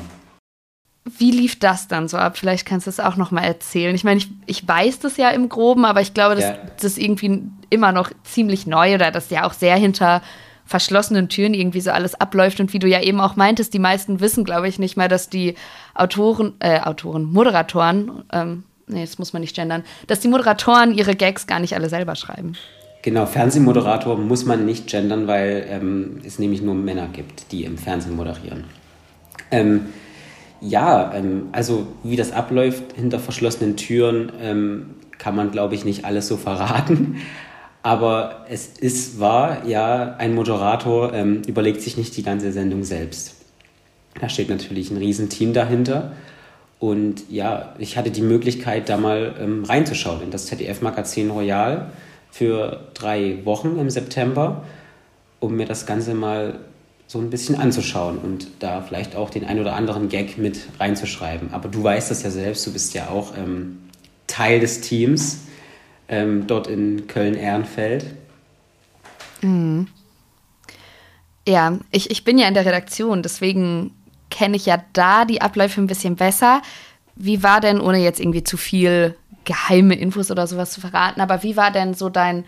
Wie 1.17 1.31
lief 1.31 1.57
das 1.57 1.87
dann 1.87 2.07
so 2.07 2.17
ab? 2.17 2.37
Vielleicht 2.37 2.65
kannst 2.65 2.85
du 2.85 2.91
es 2.91 2.99
auch 2.99 3.15
noch 3.15 3.31
mal 3.31 3.43
erzählen. 3.43 3.95
Ich 3.95 4.03
meine, 4.03 4.19
ich, 4.19 4.29
ich 4.45 4.67
weiß 4.67 4.99
das 4.99 5.17
ja 5.17 5.29
im 5.29 5.49
Groben, 5.49 5.85
aber 5.85 6.01
ich 6.01 6.13
glaube, 6.13 6.35
dass 6.35 6.43
ja. 6.43 6.57
das 6.79 6.97
irgendwie 6.97 7.43
immer 7.69 7.91
noch 7.91 8.11
ziemlich 8.23 8.67
neu 8.67 8.95
oder 8.95 9.09
das 9.09 9.29
ja 9.29 9.45
auch 9.45 9.53
sehr 9.53 9.75
hinter 9.75 10.21
verschlossenen 10.65 11.29
Türen 11.29 11.55
irgendwie 11.55 11.81
so 11.81 11.89
alles 11.89 12.13
abläuft. 12.13 12.59
Und 12.59 12.73
wie 12.73 12.79
du 12.79 12.87
ja 12.87 13.01
eben 13.01 13.21
auch 13.21 13.35
meintest, 13.35 13.73
die 13.73 13.79
meisten 13.79 14.19
wissen, 14.19 14.43
glaube 14.43 14.67
ich, 14.67 14.77
nicht 14.77 14.97
mal, 14.97 15.07
dass 15.07 15.29
die 15.29 15.55
Autoren, 15.95 16.53
äh, 16.59 16.81
Autoren, 16.81 17.23
Moderatoren, 17.23 18.23
ähm, 18.31 18.63
nee, 18.85 19.01
das 19.01 19.17
muss 19.17 19.33
man 19.33 19.41
nicht 19.41 19.55
gendern, 19.55 19.83
dass 20.05 20.19
die 20.19 20.27
Moderatoren 20.27 20.93
ihre 20.93 21.15
Gags 21.15 21.47
gar 21.47 21.59
nicht 21.59 21.73
alle 21.73 21.89
selber 21.89 22.15
schreiben. 22.15 22.53
Genau, 23.01 23.25
Fernsehmoderator 23.25 24.17
muss 24.17 24.45
man 24.45 24.65
nicht 24.65 24.87
gendern, 24.87 25.27
weil 25.27 25.65
ähm, 25.69 26.19
es 26.25 26.37
nämlich 26.37 26.61
nur 26.61 26.75
Männer 26.75 27.07
gibt, 27.07 27.51
die 27.51 27.63
im 27.63 27.77
Fernsehen 27.77 28.15
moderieren. 28.15 28.65
Ähm, 29.51 29.87
ja, 30.59 31.13
ähm, 31.13 31.47
also 31.53 31.87
wie 32.03 32.17
das 32.17 32.33
abläuft 32.33 32.83
hinter 32.95 33.19
verschlossenen 33.19 33.77
Türen, 33.77 34.31
ähm, 34.41 34.95
kann 35.17 35.35
man, 35.35 35.51
glaube 35.51 35.75
ich, 35.75 35.85
nicht 35.85 36.03
alles 36.03 36.27
so 36.27 36.35
verraten. 36.35 37.17
Aber 37.83 38.45
es 38.49 38.67
ist 38.67 39.21
wahr, 39.21 39.65
ja, 39.65 40.15
ein 40.17 40.35
Moderator 40.35 41.13
ähm, 41.13 41.41
überlegt 41.47 41.81
sich 41.81 41.95
nicht 41.95 42.17
die 42.17 42.23
ganze 42.23 42.51
Sendung 42.51 42.83
selbst. 42.83 43.35
Da 44.19 44.27
steht 44.27 44.49
natürlich 44.49 44.91
ein 44.91 44.97
Riesenteam 44.97 45.53
dahinter. 45.53 46.11
Und 46.79 47.29
ja, 47.29 47.73
ich 47.77 47.97
hatte 47.97 48.11
die 48.11 48.21
Möglichkeit, 48.21 48.89
da 48.89 48.97
mal 48.97 49.35
ähm, 49.39 49.63
reinzuschauen 49.63 50.21
in 50.23 50.31
das 50.31 50.47
ZDF-Magazin 50.47 51.29
Royal 51.29 51.91
für 52.31 52.87
drei 52.93 53.43
Wochen 53.45 53.77
im 53.79 53.89
September, 53.89 54.63
um 55.39 55.55
mir 55.55 55.65
das 55.65 55.85
Ganze 55.85 56.13
mal 56.13 56.59
so 57.07 57.17
ein 57.19 57.31
bisschen 57.31 57.55
anzuschauen 57.55 58.19
und 58.19 58.47
da 58.59 58.81
vielleicht 58.81 59.15
auch 59.15 59.31
den 59.31 59.43
ein 59.43 59.59
oder 59.59 59.75
anderen 59.75 60.09
Gag 60.09 60.37
mit 60.37 60.67
reinzuschreiben. 60.79 61.53
Aber 61.53 61.67
du 61.67 61.83
weißt 61.83 62.11
das 62.11 62.21
ja 62.21 62.29
selbst, 62.29 62.67
du 62.67 62.73
bist 62.73 62.93
ja 62.93 63.09
auch 63.09 63.35
ähm, 63.35 63.79
Teil 64.27 64.59
des 64.59 64.81
Teams 64.81 65.39
ähm, 66.07 66.45
dort 66.45 66.67
in 66.67 67.07
Köln-Ehrenfeld. 67.07 68.05
Mhm. 69.41 69.87
Ja, 71.47 71.79
ich, 71.89 72.11
ich 72.11 72.23
bin 72.23 72.37
ja 72.37 72.47
in 72.47 72.53
der 72.53 72.65
Redaktion, 72.65 73.23
deswegen 73.23 73.91
kenne 74.29 74.55
ich 74.55 74.67
ja 74.67 74.83
da 74.93 75.25
die 75.25 75.41
Abläufe 75.41 75.81
ein 75.81 75.87
bisschen 75.87 76.15
besser. 76.15 76.61
Wie 77.15 77.41
war 77.41 77.59
denn, 77.59 77.81
ohne 77.81 77.97
jetzt 77.97 78.19
irgendwie 78.19 78.43
zu 78.43 78.55
viel 78.55 79.15
geheime 79.45 79.95
Infos 79.95 80.31
oder 80.31 80.47
sowas 80.47 80.71
zu 80.71 80.81
verraten, 80.81 81.21
aber 81.21 81.43
wie 81.43 81.57
war 81.57 81.71
denn 81.71 81.93
so 81.93 82.09
dein 82.09 82.45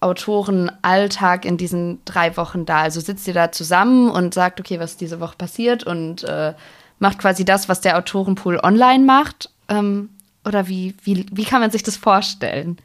Autorenalltag 0.00 1.44
in 1.44 1.56
diesen 1.56 2.00
drei 2.04 2.36
Wochen 2.36 2.66
da? 2.66 2.82
Also 2.82 3.00
sitzt 3.00 3.26
ihr 3.28 3.34
da 3.34 3.52
zusammen 3.52 4.10
und 4.10 4.34
sagt, 4.34 4.58
okay, 4.60 4.80
was 4.80 4.96
diese 4.96 5.20
Woche 5.20 5.36
passiert 5.36 5.84
und 5.84 6.24
äh, 6.24 6.54
macht 6.98 7.18
quasi 7.18 7.44
das, 7.44 7.68
was 7.68 7.80
der 7.80 7.96
Autorenpool 7.96 8.58
online 8.62 9.04
macht? 9.04 9.50
Ähm, 9.68 10.10
oder 10.44 10.68
wie, 10.68 10.94
wie, 11.04 11.26
wie 11.30 11.44
kann 11.44 11.60
man 11.60 11.70
sich 11.70 11.82
das 11.82 11.96
vorstellen? 11.96 12.78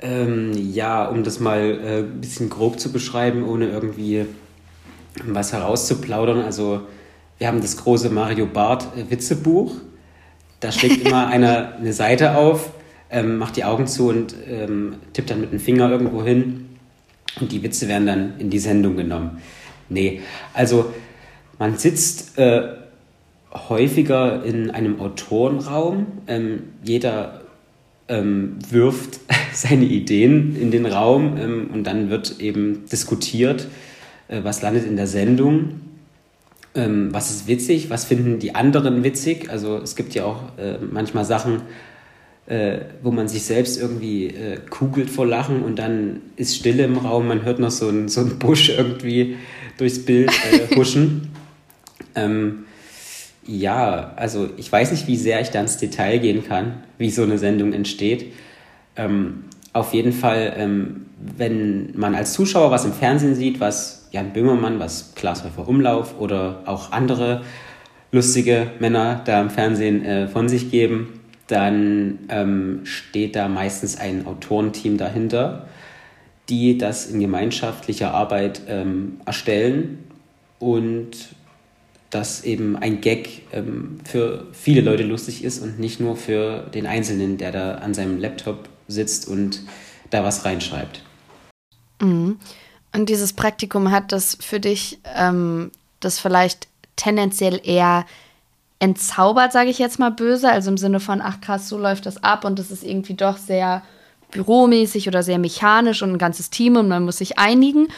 Ähm, 0.00 0.52
ja, 0.52 1.06
um 1.06 1.24
das 1.24 1.40
mal 1.40 1.60
äh, 1.60 1.98
ein 2.00 2.20
bisschen 2.20 2.50
grob 2.50 2.78
zu 2.80 2.92
beschreiben, 2.92 3.48
ohne 3.48 3.68
irgendwie 3.68 4.26
was 5.24 5.52
herauszuplaudern. 5.52 6.42
Also 6.42 6.82
wir 7.38 7.48
haben 7.48 7.60
das 7.60 7.76
große 7.76 8.10
Mario 8.10 8.46
Barth 8.46 8.88
äh, 8.96 9.10
Witzebuch. 9.10 9.76
Da 10.60 10.72
schlägt 10.72 11.06
immer 11.06 11.26
einer 11.28 11.74
eine 11.76 11.92
Seite 11.92 12.36
auf, 12.36 12.70
ähm, 13.10 13.38
macht 13.38 13.56
die 13.56 13.64
Augen 13.64 13.86
zu 13.86 14.08
und 14.08 14.34
ähm, 14.48 14.96
tippt 15.12 15.30
dann 15.30 15.40
mit 15.40 15.52
dem 15.52 15.60
Finger 15.60 15.90
irgendwo 15.90 16.22
hin. 16.22 16.68
Und 17.40 17.52
die 17.52 17.62
Witze 17.62 17.88
werden 17.88 18.06
dann 18.06 18.34
in 18.38 18.50
die 18.50 18.58
Sendung 18.58 18.96
genommen. 18.96 19.42
Nee, 19.88 20.22
also 20.54 20.92
man 21.58 21.76
sitzt 21.76 22.38
äh, 22.38 22.62
häufiger 23.68 24.44
in 24.44 24.70
einem 24.70 25.00
Autorenraum. 25.00 26.06
Ähm, 26.26 26.64
jeder 26.82 27.42
ähm, 28.08 28.58
wirft 28.68 29.20
seine 29.52 29.84
Ideen 29.84 30.56
in 30.60 30.70
den 30.70 30.86
Raum 30.86 31.36
ähm, 31.38 31.70
und 31.72 31.84
dann 31.84 32.10
wird 32.10 32.40
eben 32.40 32.86
diskutiert, 32.90 33.68
äh, 34.28 34.40
was 34.42 34.62
landet 34.62 34.86
in 34.86 34.96
der 34.96 35.06
Sendung, 35.06 35.80
ähm, 36.76 37.12
was 37.12 37.30
ist 37.30 37.48
witzig, 37.48 37.90
was 37.90 38.04
finden 38.04 38.38
die 38.38 38.54
anderen 38.54 39.02
witzig. 39.02 39.50
Also 39.50 39.78
es 39.78 39.96
gibt 39.96 40.14
ja 40.14 40.24
auch 40.24 40.58
äh, 40.58 40.78
manchmal 40.78 41.24
Sachen, 41.24 41.62
äh, 42.46 42.78
wo 43.02 43.10
man 43.10 43.28
sich 43.28 43.42
selbst 43.42 43.80
irgendwie 43.80 44.26
äh, 44.26 44.58
kugelt 44.70 45.10
vor 45.10 45.26
Lachen 45.26 45.62
und 45.62 45.78
dann 45.78 46.20
ist 46.36 46.56
Stille 46.56 46.84
im 46.84 46.96
Raum, 46.96 47.26
man 47.26 47.44
hört 47.44 47.58
noch 47.58 47.70
so 47.70 47.88
einen 47.88 48.08
so 48.08 48.24
Busch 48.24 48.68
irgendwie 48.70 49.36
durchs 49.78 50.04
Bild 50.04 50.30
äh, 50.30 50.76
huschen. 50.76 51.30
ähm, 52.14 52.64
ja, 53.46 54.12
also 54.16 54.50
ich 54.56 54.70
weiß 54.70 54.90
nicht, 54.90 55.06
wie 55.06 55.16
sehr 55.16 55.40
ich 55.40 55.50
da 55.50 55.60
ins 55.60 55.76
Detail 55.76 56.18
gehen 56.18 56.44
kann, 56.44 56.82
wie 56.98 57.10
so 57.10 57.22
eine 57.22 57.38
Sendung 57.38 57.72
entsteht. 57.72 58.32
Ähm, 58.96 59.44
auf 59.72 59.94
jeden 59.94 60.12
Fall, 60.12 60.54
ähm, 60.56 61.06
wenn 61.36 61.90
man 61.96 62.14
als 62.14 62.32
Zuschauer 62.32 62.70
was 62.70 62.84
im 62.84 62.92
Fernsehen 62.92 63.34
sieht, 63.34 63.60
was 63.60 64.05
Jan 64.10 64.32
Böhmermann, 64.32 64.78
was 64.78 65.14
Klaas 65.14 65.44
Häufer 65.44 65.68
Umlauf 65.68 66.18
oder 66.18 66.62
auch 66.66 66.92
andere 66.92 67.42
lustige 68.12 68.70
Männer 68.78 69.22
da 69.24 69.40
im 69.40 69.50
Fernsehen 69.50 70.04
äh, 70.04 70.28
von 70.28 70.48
sich 70.48 70.70
geben, 70.70 71.20
dann 71.46 72.20
ähm, 72.28 72.80
steht 72.84 73.36
da 73.36 73.48
meistens 73.48 73.98
ein 73.98 74.26
Autorenteam 74.26 74.96
dahinter, 74.96 75.68
die 76.48 76.78
das 76.78 77.06
in 77.06 77.20
gemeinschaftlicher 77.20 78.12
Arbeit 78.12 78.62
ähm, 78.68 79.20
erstellen 79.24 79.98
und 80.58 81.10
dass 82.10 82.44
eben 82.44 82.76
ein 82.76 83.00
Gag 83.00 83.42
ähm, 83.52 83.98
für 84.04 84.46
viele 84.52 84.80
Leute 84.80 85.02
lustig 85.02 85.44
ist 85.44 85.58
und 85.58 85.78
nicht 85.78 86.00
nur 86.00 86.16
für 86.16 86.60
den 86.72 86.86
Einzelnen, 86.86 87.36
der 87.36 87.52
da 87.52 87.74
an 87.76 87.94
seinem 87.94 88.18
Laptop 88.18 88.68
sitzt 88.88 89.28
und 89.28 89.62
da 90.10 90.24
was 90.24 90.44
reinschreibt. 90.44 91.02
Mhm. 92.00 92.38
Und 92.96 93.10
dieses 93.10 93.34
Praktikum 93.34 93.90
hat 93.90 94.10
das 94.10 94.38
für 94.40 94.58
dich 94.58 94.98
ähm, 95.14 95.70
das 96.00 96.18
vielleicht 96.18 96.66
tendenziell 96.96 97.60
eher 97.62 98.06
entzaubert, 98.78 99.52
sage 99.52 99.68
ich 99.68 99.78
jetzt 99.78 99.98
mal 99.98 100.10
böse, 100.10 100.50
also 100.50 100.70
im 100.70 100.78
Sinne 100.78 100.98
von, 100.98 101.20
ach 101.20 101.42
krass, 101.42 101.68
so 101.68 101.76
läuft 101.76 102.06
das 102.06 102.24
ab 102.24 102.46
und 102.46 102.58
das 102.58 102.70
ist 102.70 102.82
irgendwie 102.82 103.12
doch 103.12 103.36
sehr 103.36 103.82
büromäßig 104.30 105.08
oder 105.08 105.22
sehr 105.22 105.38
mechanisch 105.38 106.02
und 106.02 106.12
ein 106.12 106.18
ganzes 106.18 106.48
Team 106.48 106.76
und 106.76 106.88
man 106.88 107.04
muss 107.04 107.18
sich 107.18 107.38
einigen. 107.38 107.88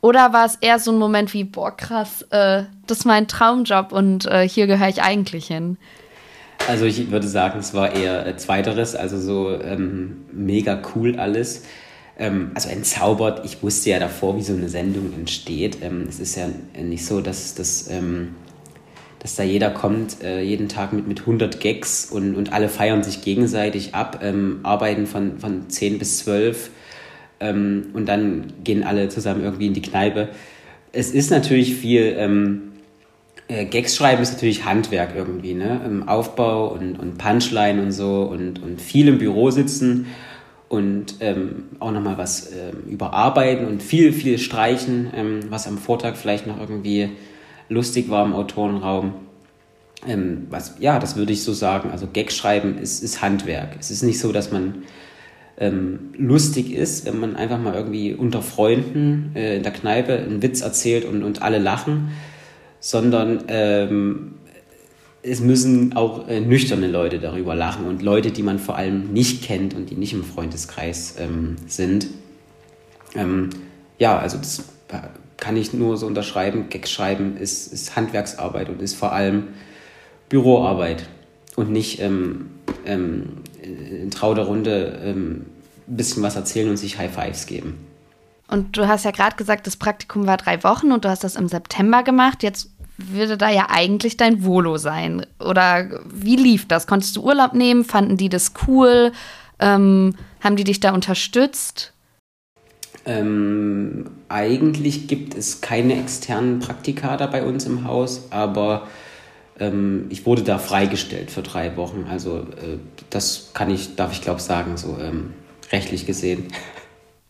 Oder 0.00 0.32
war 0.32 0.46
es 0.46 0.54
eher 0.60 0.78
so 0.78 0.92
ein 0.92 0.98
Moment 0.98 1.34
wie, 1.34 1.42
boah, 1.42 1.76
krass, 1.76 2.22
äh, 2.30 2.62
das 2.86 2.98
ist 2.98 3.04
mein 3.06 3.26
Traumjob 3.26 3.90
und 3.90 4.26
äh, 4.26 4.48
hier 4.48 4.68
gehöre 4.68 4.88
ich 4.88 5.02
eigentlich 5.02 5.48
hin? 5.48 5.78
Also 6.68 6.84
ich 6.84 7.10
würde 7.10 7.26
sagen, 7.26 7.58
es 7.58 7.74
war 7.74 7.92
eher 7.92 8.24
äh, 8.24 8.36
zweiteres, 8.36 8.94
also 8.94 9.18
so 9.18 9.60
ähm, 9.60 10.26
mega 10.32 10.80
cool 10.94 11.18
alles. 11.18 11.64
Ähm, 12.18 12.52
also 12.54 12.68
entzaubert, 12.68 13.44
ich 13.44 13.62
wusste 13.62 13.90
ja 13.90 13.98
davor, 13.98 14.36
wie 14.36 14.42
so 14.42 14.52
eine 14.52 14.68
Sendung 14.68 15.12
entsteht. 15.14 15.78
Ähm, 15.82 16.06
es 16.08 16.20
ist 16.20 16.36
ja 16.36 16.48
nicht 16.80 17.04
so, 17.04 17.20
dass, 17.20 17.54
dass, 17.54 17.90
ähm, 17.90 18.34
dass 19.18 19.34
da 19.34 19.42
jeder 19.42 19.70
kommt, 19.70 20.22
äh, 20.22 20.40
jeden 20.40 20.68
Tag 20.68 20.92
mit, 20.92 21.08
mit 21.08 21.20
100 21.20 21.58
Gags 21.58 22.06
und, 22.10 22.36
und 22.36 22.52
alle 22.52 22.68
feiern 22.68 23.02
sich 23.02 23.22
gegenseitig 23.22 23.94
ab, 23.94 24.20
ähm, 24.22 24.60
arbeiten 24.62 25.06
von, 25.06 25.38
von 25.40 25.68
10 25.68 25.98
bis 25.98 26.18
12 26.18 26.70
ähm, 27.40 27.86
und 27.94 28.06
dann 28.06 28.52
gehen 28.62 28.84
alle 28.84 29.08
zusammen 29.08 29.42
irgendwie 29.42 29.66
in 29.66 29.74
die 29.74 29.82
Kneipe. 29.82 30.28
Es 30.92 31.10
ist 31.10 31.30
natürlich 31.32 31.74
viel, 31.74 32.14
ähm, 32.16 32.74
äh, 33.48 33.64
Gags 33.64 33.96
schreiben 33.96 34.22
ist 34.22 34.32
natürlich 34.32 34.64
Handwerk 34.64 35.16
irgendwie, 35.16 35.54
ne? 35.54 36.04
Aufbau 36.06 36.68
und, 36.68 36.98
und 36.98 37.18
Punchline 37.18 37.82
und 37.82 37.92
so 37.92 38.22
und, 38.22 38.62
und 38.62 38.80
viel 38.80 39.08
im 39.08 39.18
Büro 39.18 39.50
sitzen 39.50 40.06
und 40.68 41.16
ähm, 41.20 41.64
auch 41.78 41.92
nochmal 41.92 42.18
was 42.18 42.50
ähm, 42.52 42.90
überarbeiten 42.90 43.66
und 43.66 43.82
viel, 43.82 44.12
viel 44.12 44.38
streichen, 44.38 45.10
ähm, 45.14 45.40
was 45.50 45.66
am 45.66 45.78
Vortag 45.78 46.16
vielleicht 46.16 46.46
noch 46.46 46.58
irgendwie 46.58 47.10
lustig 47.68 48.10
war 48.10 48.24
im 48.24 48.32
Autorenraum. 48.32 49.14
Ähm, 50.06 50.46
was, 50.50 50.76
ja, 50.80 50.98
das 50.98 51.16
würde 51.16 51.32
ich 51.32 51.42
so 51.42 51.52
sagen. 51.52 51.90
Also 51.90 52.06
Gag 52.12 52.32
schreiben 52.32 52.78
ist, 52.78 53.02
ist 53.02 53.22
Handwerk. 53.22 53.76
Es 53.78 53.90
ist 53.90 54.02
nicht 54.02 54.18
so, 54.18 54.32
dass 54.32 54.52
man 54.52 54.82
ähm, 55.58 56.10
lustig 56.16 56.72
ist, 56.72 57.06
wenn 57.06 57.20
man 57.20 57.36
einfach 57.36 57.58
mal 57.58 57.74
irgendwie 57.74 58.12
unter 58.12 58.42
Freunden 58.42 59.32
äh, 59.34 59.56
in 59.56 59.62
der 59.62 59.72
Kneipe 59.72 60.18
einen 60.18 60.42
Witz 60.42 60.62
erzählt 60.62 61.04
und, 61.04 61.22
und 61.22 61.42
alle 61.42 61.58
lachen, 61.58 62.10
sondern 62.80 63.44
ähm, 63.48 64.33
es 65.24 65.40
müssen 65.40 65.96
auch 65.96 66.28
äh, 66.28 66.40
nüchterne 66.40 66.86
Leute 66.86 67.18
darüber 67.18 67.54
lachen 67.54 67.86
und 67.86 68.02
Leute, 68.02 68.30
die 68.30 68.42
man 68.42 68.58
vor 68.58 68.76
allem 68.76 69.12
nicht 69.12 69.42
kennt 69.42 69.74
und 69.74 69.90
die 69.90 69.94
nicht 69.94 70.12
im 70.12 70.22
Freundeskreis 70.22 71.16
ähm, 71.18 71.56
sind. 71.66 72.08
Ähm, 73.14 73.50
ja, 73.98 74.18
also 74.18 74.36
das 74.36 74.60
äh, 74.88 74.98
kann 75.38 75.56
ich 75.56 75.72
nur 75.72 75.96
so 75.96 76.06
unterschreiben. 76.06 76.68
Gag 76.68 76.86
schreiben 76.86 77.36
ist, 77.38 77.72
ist 77.72 77.96
Handwerksarbeit 77.96 78.68
und 78.68 78.82
ist 78.82 78.94
vor 78.94 79.12
allem 79.12 79.48
Büroarbeit 80.28 81.08
und 81.56 81.70
nicht 81.70 82.00
ähm, 82.00 82.50
ähm, 82.84 83.38
in 83.62 84.10
trauter 84.10 84.42
Runde 84.42 85.00
ähm, 85.02 85.46
ein 85.88 85.96
bisschen 85.96 86.22
was 86.22 86.36
erzählen 86.36 86.68
und 86.68 86.76
sich 86.76 86.98
High 86.98 87.12
Fives 87.12 87.46
geben. 87.46 87.78
Und 88.46 88.76
du 88.76 88.86
hast 88.86 89.04
ja 89.04 89.10
gerade 89.10 89.36
gesagt, 89.36 89.66
das 89.66 89.76
Praktikum 89.76 90.26
war 90.26 90.36
drei 90.36 90.62
Wochen 90.64 90.92
und 90.92 91.04
du 91.04 91.08
hast 91.08 91.24
das 91.24 91.34
im 91.34 91.48
September 91.48 92.02
gemacht. 92.02 92.42
Jetzt 92.42 92.73
würde 92.96 93.36
da 93.36 93.50
ja 93.50 93.66
eigentlich 93.70 94.16
dein 94.16 94.44
Volo 94.44 94.76
sein. 94.76 95.26
Oder 95.40 96.00
wie 96.12 96.36
lief 96.36 96.68
das? 96.68 96.86
Konntest 96.86 97.16
du 97.16 97.22
Urlaub 97.22 97.54
nehmen? 97.54 97.84
Fanden 97.84 98.16
die 98.16 98.28
das 98.28 98.52
cool? 98.66 99.12
Ähm, 99.58 100.14
haben 100.40 100.56
die 100.56 100.64
dich 100.64 100.80
da 100.80 100.92
unterstützt? 100.92 101.92
Ähm, 103.06 104.06
eigentlich 104.28 105.08
gibt 105.08 105.34
es 105.34 105.60
keine 105.60 105.98
externen 106.00 106.58
Praktika 106.60 107.16
da 107.16 107.26
bei 107.26 107.44
uns 107.44 107.66
im 107.66 107.84
Haus, 107.84 108.28
aber 108.30 108.86
ähm, 109.60 110.06
ich 110.08 110.24
wurde 110.24 110.42
da 110.42 110.58
freigestellt 110.58 111.30
für 111.30 111.42
drei 111.42 111.76
Wochen. 111.76 112.06
Also 112.08 112.38
äh, 112.38 112.78
das 113.10 113.50
kann 113.52 113.70
ich, 113.70 113.96
darf 113.96 114.12
ich 114.12 114.22
glaube 114.22 114.40
sagen, 114.40 114.76
so 114.76 114.96
ähm, 115.00 115.34
rechtlich 115.70 116.06
gesehen. 116.06 116.48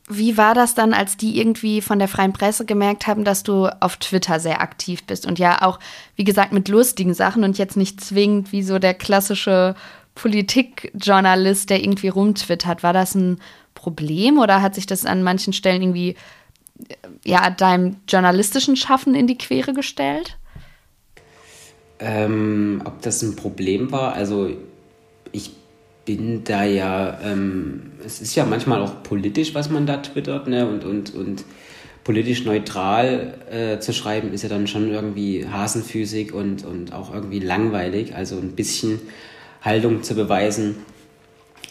Wie 0.09 0.37
war 0.37 0.53
das 0.55 0.75
dann, 0.75 0.93
als 0.93 1.17
die 1.17 1.39
irgendwie 1.39 1.81
von 1.81 1.99
der 1.99 2.09
freien 2.09 2.35
Presse 2.35 2.67
gemerkt 2.67 3.07
haben, 3.07 3.25
dass 3.25 3.43
du 3.43 3.69
auf 3.81 3.97
Twitter 3.97 4.39
sehr 4.39 4.61
aktiv 4.61 5.03
bist 5.05 5.25
und 5.25 5.39
ja 5.39 5.63
auch, 5.63 5.79
wie 6.15 6.25
gesagt, 6.25 6.53
mit 6.53 6.69
lustigen 6.69 7.15
Sachen 7.15 7.43
und 7.43 7.57
jetzt 7.57 7.77
nicht 7.77 8.03
zwingend 8.03 8.53
wie 8.53 8.63
so 8.63 8.79
der 8.79 8.93
klassische 8.93 9.75
Politikjournalist, 10.15 11.71
der 11.71 11.83
irgendwie 11.83 12.09
rumtwittert. 12.09 12.83
War 12.83 12.93
das 12.93 13.15
ein 13.15 13.41
Problem 13.75 14.39
oder 14.39 14.61
hat 14.61 14.75
sich 14.75 14.87
das 14.87 15.07
an 15.07 15.23
manchen 15.23 15.55
Stellen 15.55 15.81
irgendwie 15.81 16.17
äh, 16.89 16.95
ja 17.25 17.49
deinem 17.49 17.97
journalistischen 18.07 18.77
Schaffen 18.77 19.15
in 19.15 19.27
die 19.27 19.39
Quere 19.39 19.73
gestellt? 19.73 20.37
Ähm, 21.99 22.83
ob 22.85 23.01
das 23.01 23.23
ein 23.23 23.37
Problem 23.37 23.91
war? 23.91 24.13
Also 24.13 24.51
ich 25.33 25.53
bin 26.05 26.45
da 26.45 26.65
ja, 26.65 27.19
ähm, 27.23 27.93
es 28.05 28.21
ist 28.21 28.35
ja 28.35 28.45
manchmal 28.45 28.81
auch 28.81 29.03
politisch, 29.03 29.55
was 29.55 29.71
man 29.71 29.87
da 29.87 29.99
twittert, 29.99 30.49
ne? 30.49 30.67
Und, 30.67 30.85
und, 30.85 31.15
und 31.15 31.45
politisch 32.05 32.45
neutral 32.45 33.35
äh, 33.51 33.79
zu 33.79 33.93
schreiben, 33.93 34.33
ist 34.33 34.43
ja 34.43 34.49
dann 34.49 34.67
schon 34.67 34.91
irgendwie 34.91 35.47
hasenfüßig 35.47 36.33
und, 36.33 36.65
und 36.65 36.93
auch 36.93 37.15
irgendwie 37.15 37.41
langweilig. 37.41 38.15
Also 38.15 38.37
ein 38.37 38.53
bisschen 38.53 39.01
Haltung 39.63 40.03
zu 40.03 40.15
beweisen, 40.15 40.77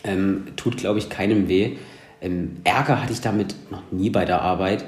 Ähm, 0.05 0.47
tut, 0.57 0.75
glaube 0.75 0.99
ich, 0.99 1.07
keinem 1.07 1.47
weh. 1.47 1.77
Ähm, 2.19 2.57
Ärger 2.65 3.01
hatte 3.01 3.13
ich 3.13 3.21
damit 3.21 3.55
noch 3.71 3.83
nie 3.91 4.09
bei 4.09 4.25
der 4.25 4.41
Arbeit. 4.41 4.83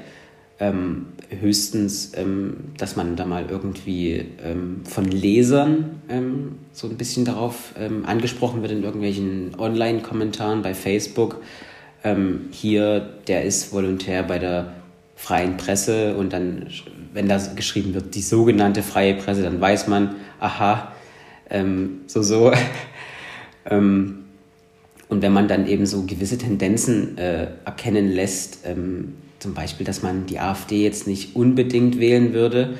Ähm, 0.58 1.06
höchstens, 1.28 2.12
ähm, 2.14 2.56
dass 2.78 2.96
man 2.96 3.16
da 3.16 3.26
mal 3.26 3.46
irgendwie 3.48 4.24
ähm, 4.42 4.82
von 4.84 5.04
Lesern 5.04 6.00
ähm, 6.08 6.56
so 6.72 6.88
ein 6.88 6.96
bisschen 6.96 7.24
darauf 7.24 7.74
ähm, 7.78 8.04
angesprochen 8.06 8.62
wird 8.62 8.72
in 8.72 8.82
irgendwelchen 8.82 9.54
Online-Kommentaren 9.58 10.62
bei 10.62 10.74
Facebook. 10.74 11.42
Ähm, 12.04 12.48
hier, 12.52 13.00
der 13.26 13.44
ist 13.44 13.72
Volontär 13.72 14.22
bei 14.22 14.38
der 14.38 14.72
freien 15.16 15.56
Presse 15.56 16.16
und 16.16 16.32
dann, 16.32 16.68
wenn 17.12 17.28
da 17.28 17.38
geschrieben 17.54 17.94
wird, 17.94 18.14
die 18.14 18.22
sogenannte 18.22 18.82
freie 18.82 19.14
Presse, 19.14 19.42
dann 19.42 19.60
weiß 19.60 19.88
man, 19.88 20.16
aha, 20.38 20.92
so, 22.06 22.22
so. 22.22 22.52
und 23.70 24.24
wenn 25.08 25.32
man 25.32 25.46
dann 25.46 25.68
eben 25.68 25.86
so 25.86 26.02
gewisse 26.02 26.36
Tendenzen 26.38 27.16
äh, 27.18 27.46
erkennen 27.64 28.10
lässt, 28.10 28.66
zum 29.46 29.54
Beispiel, 29.54 29.86
dass 29.86 30.02
man 30.02 30.26
die 30.26 30.40
AfD 30.40 30.82
jetzt 30.82 31.06
nicht 31.06 31.36
unbedingt 31.36 32.00
wählen 32.00 32.32
würde, 32.32 32.74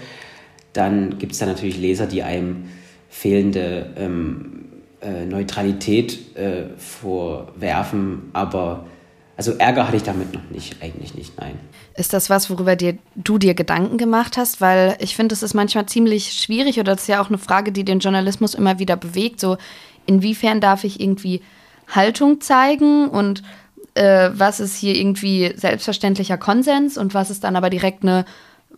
dann 0.72 1.16
gibt 1.18 1.30
es 1.30 1.38
da 1.38 1.46
natürlich 1.46 1.78
Leser, 1.78 2.06
die 2.06 2.24
einem 2.24 2.64
fehlende 3.08 3.94
ähm, 3.96 4.64
äh, 5.00 5.24
Neutralität 5.26 6.36
äh, 6.36 6.64
vorwerfen, 6.76 8.30
aber 8.32 8.84
also 9.36 9.52
Ärger 9.52 9.86
hatte 9.86 9.98
ich 9.98 10.02
damit 10.02 10.34
noch 10.34 10.42
nicht, 10.50 10.82
eigentlich 10.82 11.14
nicht, 11.14 11.38
nein. 11.38 11.56
Ist 11.94 12.12
das 12.12 12.30
was, 12.30 12.50
worüber 12.50 12.74
dir, 12.74 12.98
du 13.14 13.38
dir 13.38 13.54
Gedanken 13.54 13.96
gemacht 13.96 14.36
hast? 14.36 14.60
Weil 14.60 14.96
ich 14.98 15.14
finde, 15.14 15.34
es 15.34 15.44
ist 15.44 15.54
manchmal 15.54 15.86
ziemlich 15.86 16.32
schwierig 16.32 16.80
oder 16.80 16.94
das 16.94 17.02
ist 17.02 17.08
ja 17.08 17.22
auch 17.22 17.28
eine 17.28 17.38
Frage, 17.38 17.70
die 17.70 17.84
den 17.84 18.00
Journalismus 18.00 18.54
immer 18.54 18.80
wieder 18.80 18.96
bewegt. 18.96 19.38
So, 19.38 19.56
inwiefern 20.06 20.60
darf 20.60 20.82
ich 20.82 21.00
irgendwie 21.00 21.42
Haltung 21.86 22.40
zeigen 22.40 23.08
und 23.08 23.44
äh, 23.96 24.30
was 24.32 24.60
ist 24.60 24.76
hier 24.76 24.94
irgendwie 24.94 25.52
selbstverständlicher 25.56 26.38
Konsens 26.38 26.98
und 26.98 27.14
was 27.14 27.30
ist 27.30 27.44
dann 27.44 27.56
aber 27.56 27.70
direkt 27.70 28.02
eine 28.02 28.24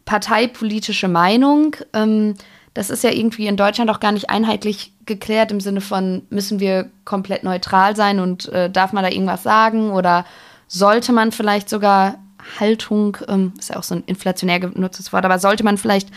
parteipolitische 0.04 1.08
Meinung. 1.08 1.76
Ähm, 1.92 2.34
das 2.74 2.90
ist 2.90 3.02
ja 3.02 3.10
irgendwie 3.10 3.46
in 3.46 3.56
Deutschland 3.56 3.90
auch 3.90 4.00
gar 4.00 4.12
nicht 4.12 4.30
einheitlich 4.30 4.92
geklärt 5.04 5.50
im 5.50 5.60
Sinne 5.60 5.80
von, 5.80 6.22
müssen 6.30 6.60
wir 6.60 6.90
komplett 7.04 7.42
neutral 7.42 7.96
sein 7.96 8.20
und 8.20 8.48
äh, 8.50 8.70
darf 8.70 8.92
man 8.92 9.02
da 9.02 9.10
irgendwas 9.10 9.42
sagen 9.42 9.90
oder 9.90 10.24
sollte 10.68 11.12
man 11.12 11.32
vielleicht 11.32 11.68
sogar 11.68 12.18
Haltung, 12.60 13.16
ähm, 13.26 13.52
ist 13.58 13.70
ja 13.70 13.76
auch 13.76 13.82
so 13.82 13.96
ein 13.96 14.04
inflationär 14.06 14.60
genutztes 14.60 15.12
Wort, 15.12 15.24
aber 15.24 15.38
sollte 15.38 15.64
man 15.64 15.76
vielleicht 15.76 16.10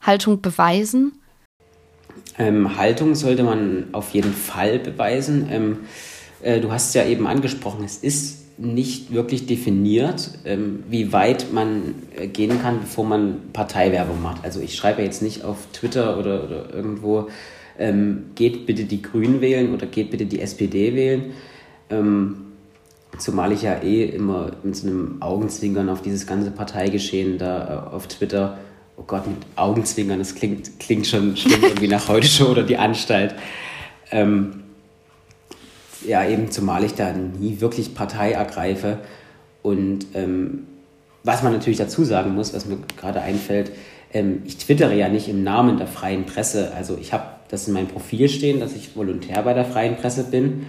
Haltung 0.00 0.40
beweisen? 0.40 1.12
Ähm, 2.38 2.76
Haltung 2.76 3.14
sollte 3.14 3.42
man 3.42 3.88
auf 3.92 4.10
jeden 4.10 4.34
Fall 4.34 4.78
beweisen. 4.78 5.48
Ähm, 5.50 5.78
äh, 6.42 6.60
du 6.60 6.72
hast 6.72 6.94
ja 6.94 7.04
eben 7.04 7.26
angesprochen, 7.26 7.84
es 7.84 7.98
ist 7.98 8.39
nicht 8.60 9.12
wirklich 9.12 9.46
definiert, 9.46 10.30
ähm, 10.44 10.84
wie 10.88 11.12
weit 11.12 11.52
man 11.52 11.94
äh, 12.16 12.26
gehen 12.26 12.60
kann, 12.60 12.80
bevor 12.80 13.04
man 13.04 13.52
Parteiwerbung 13.52 14.22
macht. 14.22 14.44
Also 14.44 14.60
ich 14.60 14.76
schreibe 14.76 15.02
jetzt 15.02 15.22
nicht 15.22 15.44
auf 15.44 15.66
Twitter 15.72 16.18
oder, 16.18 16.44
oder 16.44 16.74
irgendwo, 16.74 17.28
ähm, 17.78 18.26
geht 18.34 18.66
bitte 18.66 18.84
die 18.84 19.00
Grünen 19.00 19.40
wählen 19.40 19.72
oder 19.74 19.86
geht 19.86 20.10
bitte 20.10 20.26
die 20.26 20.40
SPD 20.40 20.94
wählen. 20.94 21.32
Ähm, 21.88 22.36
zumal 23.18 23.52
ich 23.52 23.62
ja 23.62 23.82
eh 23.82 24.04
immer 24.04 24.52
mit 24.62 24.76
so 24.76 24.86
einem 24.86 25.22
Augenzwinkern 25.22 25.88
auf 25.88 26.02
dieses 26.02 26.26
ganze 26.26 26.50
Parteigeschehen 26.50 27.38
da 27.38 27.86
äh, 27.90 27.94
auf 27.94 28.08
Twitter, 28.08 28.58
oh 28.98 29.04
Gott, 29.06 29.26
mit 29.26 29.38
Augenzwinkern, 29.56 30.18
das 30.18 30.34
klingt, 30.34 30.78
klingt 30.78 31.06
schon 31.06 31.36
schlimm 31.36 31.62
irgendwie 31.62 31.88
nach 31.88 32.08
heute 32.08 32.28
schon 32.28 32.48
oder 32.48 32.62
die 32.62 32.76
Anstalt. 32.76 33.34
Ähm, 34.10 34.64
ja, 36.06 36.26
eben 36.26 36.50
zumal 36.50 36.84
ich 36.84 36.94
da 36.94 37.12
nie 37.12 37.60
wirklich 37.60 37.94
Partei 37.94 38.32
ergreife. 38.32 38.98
Und 39.62 40.06
ähm, 40.14 40.66
was 41.22 41.42
man 41.42 41.52
natürlich 41.52 41.78
dazu 41.78 42.04
sagen 42.04 42.34
muss, 42.34 42.54
was 42.54 42.66
mir 42.66 42.78
gerade 42.96 43.20
einfällt, 43.20 43.72
ähm, 44.12 44.42
ich 44.44 44.56
twittere 44.56 44.94
ja 44.94 45.08
nicht 45.08 45.28
im 45.28 45.42
Namen 45.42 45.76
der 45.76 45.86
freien 45.86 46.26
Presse. 46.26 46.72
Also 46.74 46.96
ich 47.00 47.12
habe 47.12 47.24
das 47.48 47.68
in 47.68 47.74
meinem 47.74 47.88
Profil 47.88 48.28
stehen, 48.28 48.60
dass 48.60 48.74
ich 48.74 48.96
Volontär 48.96 49.42
bei 49.42 49.54
der 49.54 49.64
freien 49.64 49.96
Presse 49.96 50.24
bin. 50.24 50.66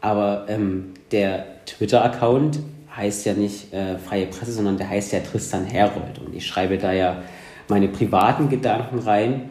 Aber 0.00 0.46
ähm, 0.48 0.94
der 1.12 1.64
Twitter-Account 1.66 2.60
heißt 2.96 3.26
ja 3.26 3.34
nicht 3.34 3.72
äh, 3.72 3.98
freie 3.98 4.26
Presse, 4.26 4.52
sondern 4.52 4.78
der 4.78 4.88
heißt 4.88 5.12
ja 5.12 5.20
Tristan 5.20 5.64
Herold. 5.64 6.18
Und 6.24 6.34
ich 6.34 6.46
schreibe 6.46 6.78
da 6.78 6.92
ja 6.92 7.22
meine 7.68 7.88
privaten 7.88 8.48
Gedanken 8.48 8.98
rein. 9.00 9.50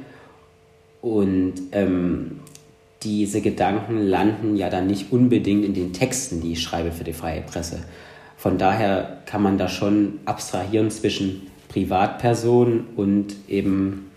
Und 1.01 1.53
ähm, 1.71 2.39
diese 3.03 3.41
Gedanken 3.41 4.07
landen 4.07 4.55
ja 4.55 4.69
dann 4.69 4.87
nicht 4.87 5.11
unbedingt 5.11 5.63
in 5.63 5.73
den 5.73 5.93
Texten, 5.93 6.41
die 6.41 6.53
ich 6.53 6.63
schreibe 6.63 6.91
für 6.91 7.03
die 7.03 7.13
freie 7.13 7.41
Presse. 7.41 7.79
Von 8.35 8.57
daher 8.57 9.21
kann 9.25 9.41
man 9.41 9.57
da 9.57 9.67
schon 9.67 10.19
abstrahieren 10.25 10.91
zwischen 10.91 11.47
Privatpersonen 11.69 12.87
und 12.95 13.35
eben 13.47 14.11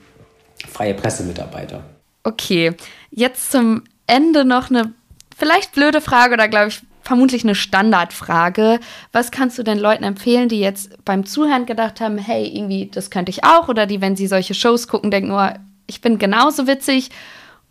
freie 0.69 0.95
Pressemitarbeiter. 0.95 1.85
Okay, 2.25 2.73
jetzt 3.11 3.51
zum 3.51 3.83
Ende 4.07 4.45
noch 4.45 4.71
eine 4.71 4.93
vielleicht 5.37 5.73
blöde 5.73 6.01
Frage 6.01 6.35
oder 6.35 6.49
glaube 6.49 6.69
ich 6.69 6.83
vermutlich 7.03 7.43
eine 7.43 7.55
Standardfrage. 7.55 8.79
Was 9.11 9.33
kannst 9.33 9.59
du 9.59 9.65
denn 9.65 9.79
Leuten 9.79 10.05
empfehlen, 10.05 10.49
die 10.49 10.61
jetzt 10.61 11.05
beim 11.05 11.27
Zuhören 11.27 11.67
gedacht 11.67 12.01
haben, 12.01 12.17
hey, 12.17 12.47
irgendwie, 12.47 12.91
das 12.93 13.11
könnte 13.11 13.31
ich 13.31 13.45
auch, 13.45 13.69
oder 13.69 13.87
die, 13.87 14.01
wenn 14.01 14.17
sie 14.17 14.29
solche 14.29 14.55
Shows 14.55 14.87
gucken, 14.87 15.11
denken, 15.11 15.33
oh, 15.33 15.49
ich 15.89 16.01
bin 16.01 16.19
genauso 16.19 16.67
witzig 16.67 17.11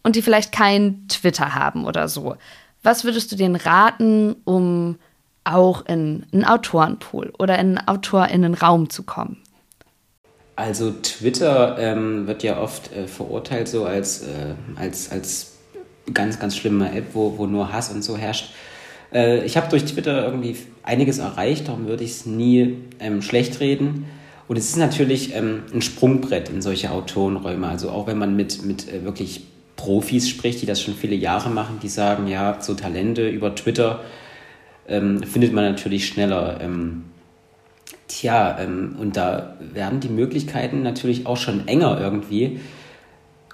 und 0.04 0.16
die 0.16 0.22
vielleicht 0.22 0.52
kein 0.52 1.08
Twitter 1.08 1.56
haben 1.56 1.86
oder 1.86 2.08
so. 2.08 2.36
Was 2.84 3.04
würdest 3.04 3.32
du 3.32 3.36
denen 3.36 3.56
raten, 3.56 4.36
um 4.44 4.98
auch 5.44 5.86
in 5.86 6.26
einen 6.32 6.46
Autorenpool 6.46 7.34
oder 7.38 7.58
in 7.60 7.78
einen 7.78 7.88
AutorInnenraum 7.88 8.90
zu 8.90 9.04
kommen? 9.04 9.38
Also 10.56 10.92
Twitter 10.92 11.78
ähm, 11.80 12.28
wird 12.28 12.44
ja 12.44 12.60
oft 12.60 12.94
äh, 12.94 13.08
verurteilt 13.08 13.68
so 13.68 13.86
als, 13.86 14.24
äh, 14.24 14.54
als, 14.76 15.12
als 15.12 15.54
ganz, 16.14 16.40
ganz 16.40 16.56
schlimme 16.56 16.94
App, 16.94 17.08
wo, 17.14 17.38
wo 17.38 17.46
nur 17.48 17.72
Hass 17.72 17.92
und 17.92 18.04
so 18.04 18.18
herrscht. 18.18 18.54
Äh, 19.14 19.44
ich 19.46 19.58
habe 19.58 19.70
durch 19.70 19.86
Twitter 19.86 20.26
irgendwie 20.26 20.56
einiges 20.84 21.20
erreicht, 21.20 21.68
darum 21.68 21.88
würde 21.88 22.04
ich 22.04 22.12
es 22.12 22.26
nie 22.26 22.78
ähm, 23.00 23.22
schlecht 23.22 23.60
reden. 23.60 24.06
Und 24.48 24.58
es 24.58 24.70
ist 24.70 24.78
natürlich 24.78 25.34
ähm, 25.34 25.64
ein 25.74 25.82
Sprungbrett 25.82 26.50
in 26.50 26.62
solche 26.62 26.92
Autorenräume. 26.92 27.68
Also 27.68 27.90
auch 27.90 28.08
wenn 28.08 28.18
man 28.18 28.36
mit, 28.36 28.66
mit 28.66 28.92
äh, 28.92 29.04
wirklich 29.04 29.46
Profis 29.82 30.30
spricht, 30.30 30.62
die 30.62 30.68
das 30.68 30.80
schon 30.80 30.94
viele 30.94 31.16
Jahre 31.16 31.50
machen, 31.50 31.80
die 31.82 31.90
sagen, 31.90 32.28
ja, 32.28 32.62
so 32.62 32.76
Talente 32.76 33.28
über 33.28 33.56
Twitter 33.56 34.02
ähm, 34.88 35.24
findet 35.24 35.54
man 35.54 35.64
natürlich 35.64 36.06
schneller. 36.06 36.60
Ähm, 36.62 37.06
tja, 38.08 38.60
ähm, 38.60 38.96
und 39.00 39.18
da 39.18 39.58
werden 39.60 40.00
die 40.00 40.10
Möglichkeiten 40.10 40.84
natürlich 40.84 41.26
auch 41.26 41.38
schon 41.38 41.68
enger 41.68 42.00
irgendwie. 42.00 42.60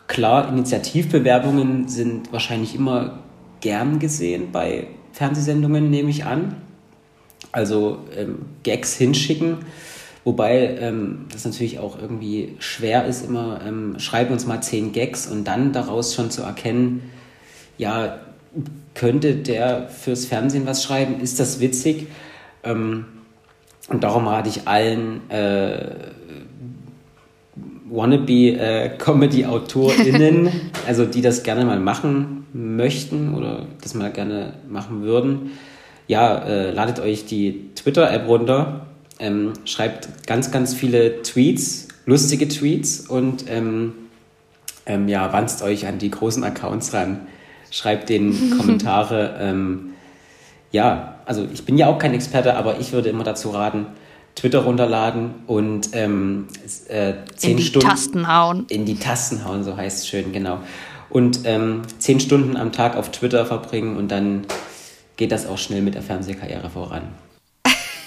Klar, 0.07 0.49
Initiativbewerbungen 0.49 1.87
sind 1.87 2.33
wahrscheinlich 2.33 2.75
immer 2.75 3.19
gern 3.61 3.97
gesehen 3.97 4.51
bei 4.51 4.87
Fernsehsendungen, 5.13 5.89
nehme 5.89 6.09
ich 6.09 6.25
an. 6.25 6.57
Also 7.53 7.99
ähm, 8.17 8.39
Gags 8.63 8.97
hinschicken 8.97 9.59
Wobei 10.27 10.75
ähm, 10.81 11.25
das 11.31 11.45
natürlich 11.45 11.79
auch 11.79 11.97
irgendwie 11.97 12.57
schwer 12.59 13.05
ist, 13.05 13.25
immer 13.25 13.61
ähm, 13.65 13.97
schreibe 13.97 14.33
uns 14.33 14.45
mal 14.45 14.59
zehn 14.59 14.91
Gags 14.91 15.25
und 15.25 15.45
dann 15.45 15.71
daraus 15.71 16.13
schon 16.13 16.31
zu 16.31 16.41
erkennen, 16.41 17.09
ja, 17.77 18.17
könnte 18.93 19.35
der 19.35 19.87
fürs 19.87 20.25
Fernsehen 20.25 20.65
was 20.65 20.83
schreiben? 20.83 21.21
Ist 21.21 21.39
das 21.39 21.61
witzig? 21.61 22.07
Ähm, 22.65 23.05
und 23.87 24.03
darum 24.03 24.27
rate 24.27 24.49
ich 24.49 24.67
allen 24.67 25.29
äh, 25.29 26.09
Wannabe-Comedy-AutorInnen, 27.89 30.47
äh, 30.47 30.51
also 30.87 31.05
die 31.05 31.21
das 31.21 31.43
gerne 31.43 31.63
mal 31.63 31.79
machen 31.79 32.47
möchten 32.51 33.33
oder 33.33 33.65
das 33.81 33.93
mal 33.93 34.11
gerne 34.11 34.55
machen 34.67 35.03
würden, 35.03 35.51
ja, 36.07 36.37
äh, 36.39 36.71
ladet 36.71 36.99
euch 36.99 37.25
die 37.25 37.69
Twitter-App 37.75 38.27
runter 38.27 38.86
ähm, 39.19 39.53
schreibt 39.65 40.27
ganz, 40.27 40.51
ganz 40.51 40.73
viele 40.73 41.21
Tweets, 41.21 41.87
lustige 42.05 42.47
Tweets 42.47 43.01
und 43.01 43.45
ähm, 43.49 43.93
ähm, 44.85 45.07
ja, 45.07 45.31
wanzt 45.33 45.61
euch 45.61 45.85
an 45.85 45.99
die 45.99 46.11
großen 46.11 46.43
Accounts 46.43 46.93
ran. 46.93 47.27
Schreibt 47.71 48.09
den 48.09 48.57
Kommentare. 48.57 49.37
Ähm, 49.39 49.93
ja, 50.71 51.15
also 51.25 51.47
ich 51.51 51.65
bin 51.65 51.77
ja 51.77 51.87
auch 51.87 51.99
kein 51.99 52.13
Experte, 52.13 52.55
aber 52.55 52.79
ich 52.79 52.93
würde 52.93 53.09
immer 53.09 53.23
dazu 53.23 53.49
raten, 53.49 53.87
Twitter 54.35 54.59
runterladen 54.59 55.31
und 55.47 55.89
ähm, 55.93 56.47
äh, 56.89 57.13
zehn 57.35 57.51
in 57.51 57.57
die 57.57 57.63
Stunden 57.63 57.87
Tasten 57.87 58.27
hauen. 58.27 58.65
In 58.69 58.85
die 58.85 58.95
Tasten 58.95 59.43
hauen, 59.43 59.63
so 59.63 59.75
heißt 59.75 59.99
es 59.99 60.07
schön, 60.07 60.31
genau. 60.31 60.59
Und 61.09 61.41
ähm, 61.45 61.81
zehn 61.97 62.19
Stunden 62.19 62.55
am 62.55 62.71
Tag 62.71 62.95
auf 62.95 63.11
Twitter 63.11 63.45
verbringen 63.45 63.97
und 63.97 64.09
dann 64.09 64.45
geht 65.15 65.31
das 65.31 65.47
auch 65.47 65.57
schnell 65.57 65.81
mit 65.81 65.95
der 65.95 66.03
Fernsehkarriere 66.03 66.69
voran. 66.69 67.03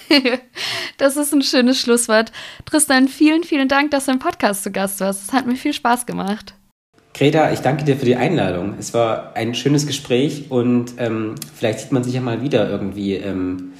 das 1.01 1.17
ist 1.17 1.33
ein 1.33 1.43
schönes 1.43 1.81
Schlusswort. 1.81 2.33
Tristan, 2.67 3.09
vielen, 3.09 3.45
vielen 3.45 3.69
Dank, 3.69 3.91
dass 3.91 4.07
du 4.07 4.13
im 4.13 4.19
Podcast 4.19 4.63
zu 4.63 4.71
Gast 4.71 5.01
warst. 5.01 5.29
Es 5.29 5.33
hat 5.33 5.47
mir 5.47 5.57
viel 5.57 5.73
Spaß 5.73 6.07
gemacht. 6.07 6.55
Greta, 7.15 7.51
ich 7.53 7.61
danke 7.61 7.85
dir 7.85 7.97
für 7.97 8.05
die 8.05 8.17
Einladung. 8.17 8.77
Es 8.79 8.95
war 8.95 9.35
ein 9.35 9.55
schönes 9.55 9.87
Gespräch 9.87 10.51
und 10.51 10.95
ähm, 10.99 11.35
vielleicht 11.55 11.81
sieht 11.81 11.93
man 11.93 12.05
sich 12.05 12.15
ja 12.15 12.21
mal 12.21 12.43
wieder 12.43 12.69
irgendwie 12.69 13.15
ähm, 13.15 13.73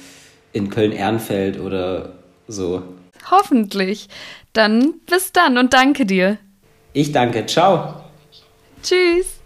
in 0.51 0.69
Köln-Ehrenfeld 0.69 1.59
oder 1.59 2.13
so. 2.47 2.83
Hoffentlich. 3.29 4.09
Dann 4.53 4.95
bis 5.09 5.31
dann 5.31 5.57
und 5.57 5.73
danke 5.73 6.05
dir. 6.05 6.37
Ich 6.93 7.11
danke. 7.11 7.45
Ciao. 7.45 8.03
Tschüss. 8.83 9.40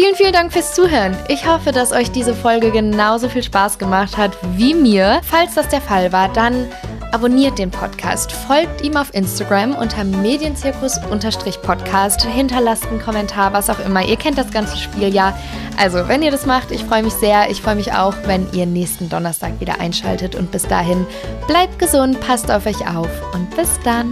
Vielen, 0.00 0.14
vielen 0.14 0.32
Dank 0.32 0.50
fürs 0.50 0.74
Zuhören. 0.74 1.14
Ich 1.28 1.46
hoffe, 1.46 1.72
dass 1.72 1.92
euch 1.92 2.10
diese 2.10 2.34
Folge 2.34 2.70
genauso 2.70 3.28
viel 3.28 3.42
Spaß 3.42 3.78
gemacht 3.78 4.16
hat 4.16 4.34
wie 4.56 4.72
mir. 4.72 5.20
Falls 5.22 5.56
das 5.56 5.68
der 5.68 5.82
Fall 5.82 6.10
war, 6.10 6.32
dann 6.32 6.70
abonniert 7.12 7.58
den 7.58 7.70
Podcast, 7.70 8.32
folgt 8.32 8.82
ihm 8.82 8.96
auf 8.96 9.12
Instagram 9.12 9.74
unter 9.74 10.04
Medienzirkus-Podcast, 10.04 12.22
hinterlasst 12.22 12.86
einen 12.86 13.02
Kommentar, 13.02 13.52
was 13.52 13.68
auch 13.68 13.84
immer. 13.84 14.02
Ihr 14.02 14.16
kennt 14.16 14.38
das 14.38 14.50
ganze 14.50 14.78
Spiel 14.78 15.14
ja. 15.14 15.36
Also, 15.76 16.08
wenn 16.08 16.22
ihr 16.22 16.30
das 16.30 16.46
macht, 16.46 16.70
ich 16.70 16.82
freue 16.82 17.02
mich 17.02 17.12
sehr. 17.12 17.50
Ich 17.50 17.60
freue 17.60 17.74
mich 17.74 17.92
auch, 17.92 18.14
wenn 18.24 18.50
ihr 18.54 18.64
nächsten 18.64 19.10
Donnerstag 19.10 19.60
wieder 19.60 19.80
einschaltet. 19.80 20.34
Und 20.34 20.50
bis 20.50 20.62
dahin, 20.62 21.06
bleibt 21.46 21.78
gesund, 21.78 22.18
passt 22.20 22.50
auf 22.50 22.64
euch 22.64 22.88
auf 22.88 23.10
und 23.34 23.54
bis 23.54 23.78
dann. 23.84 24.08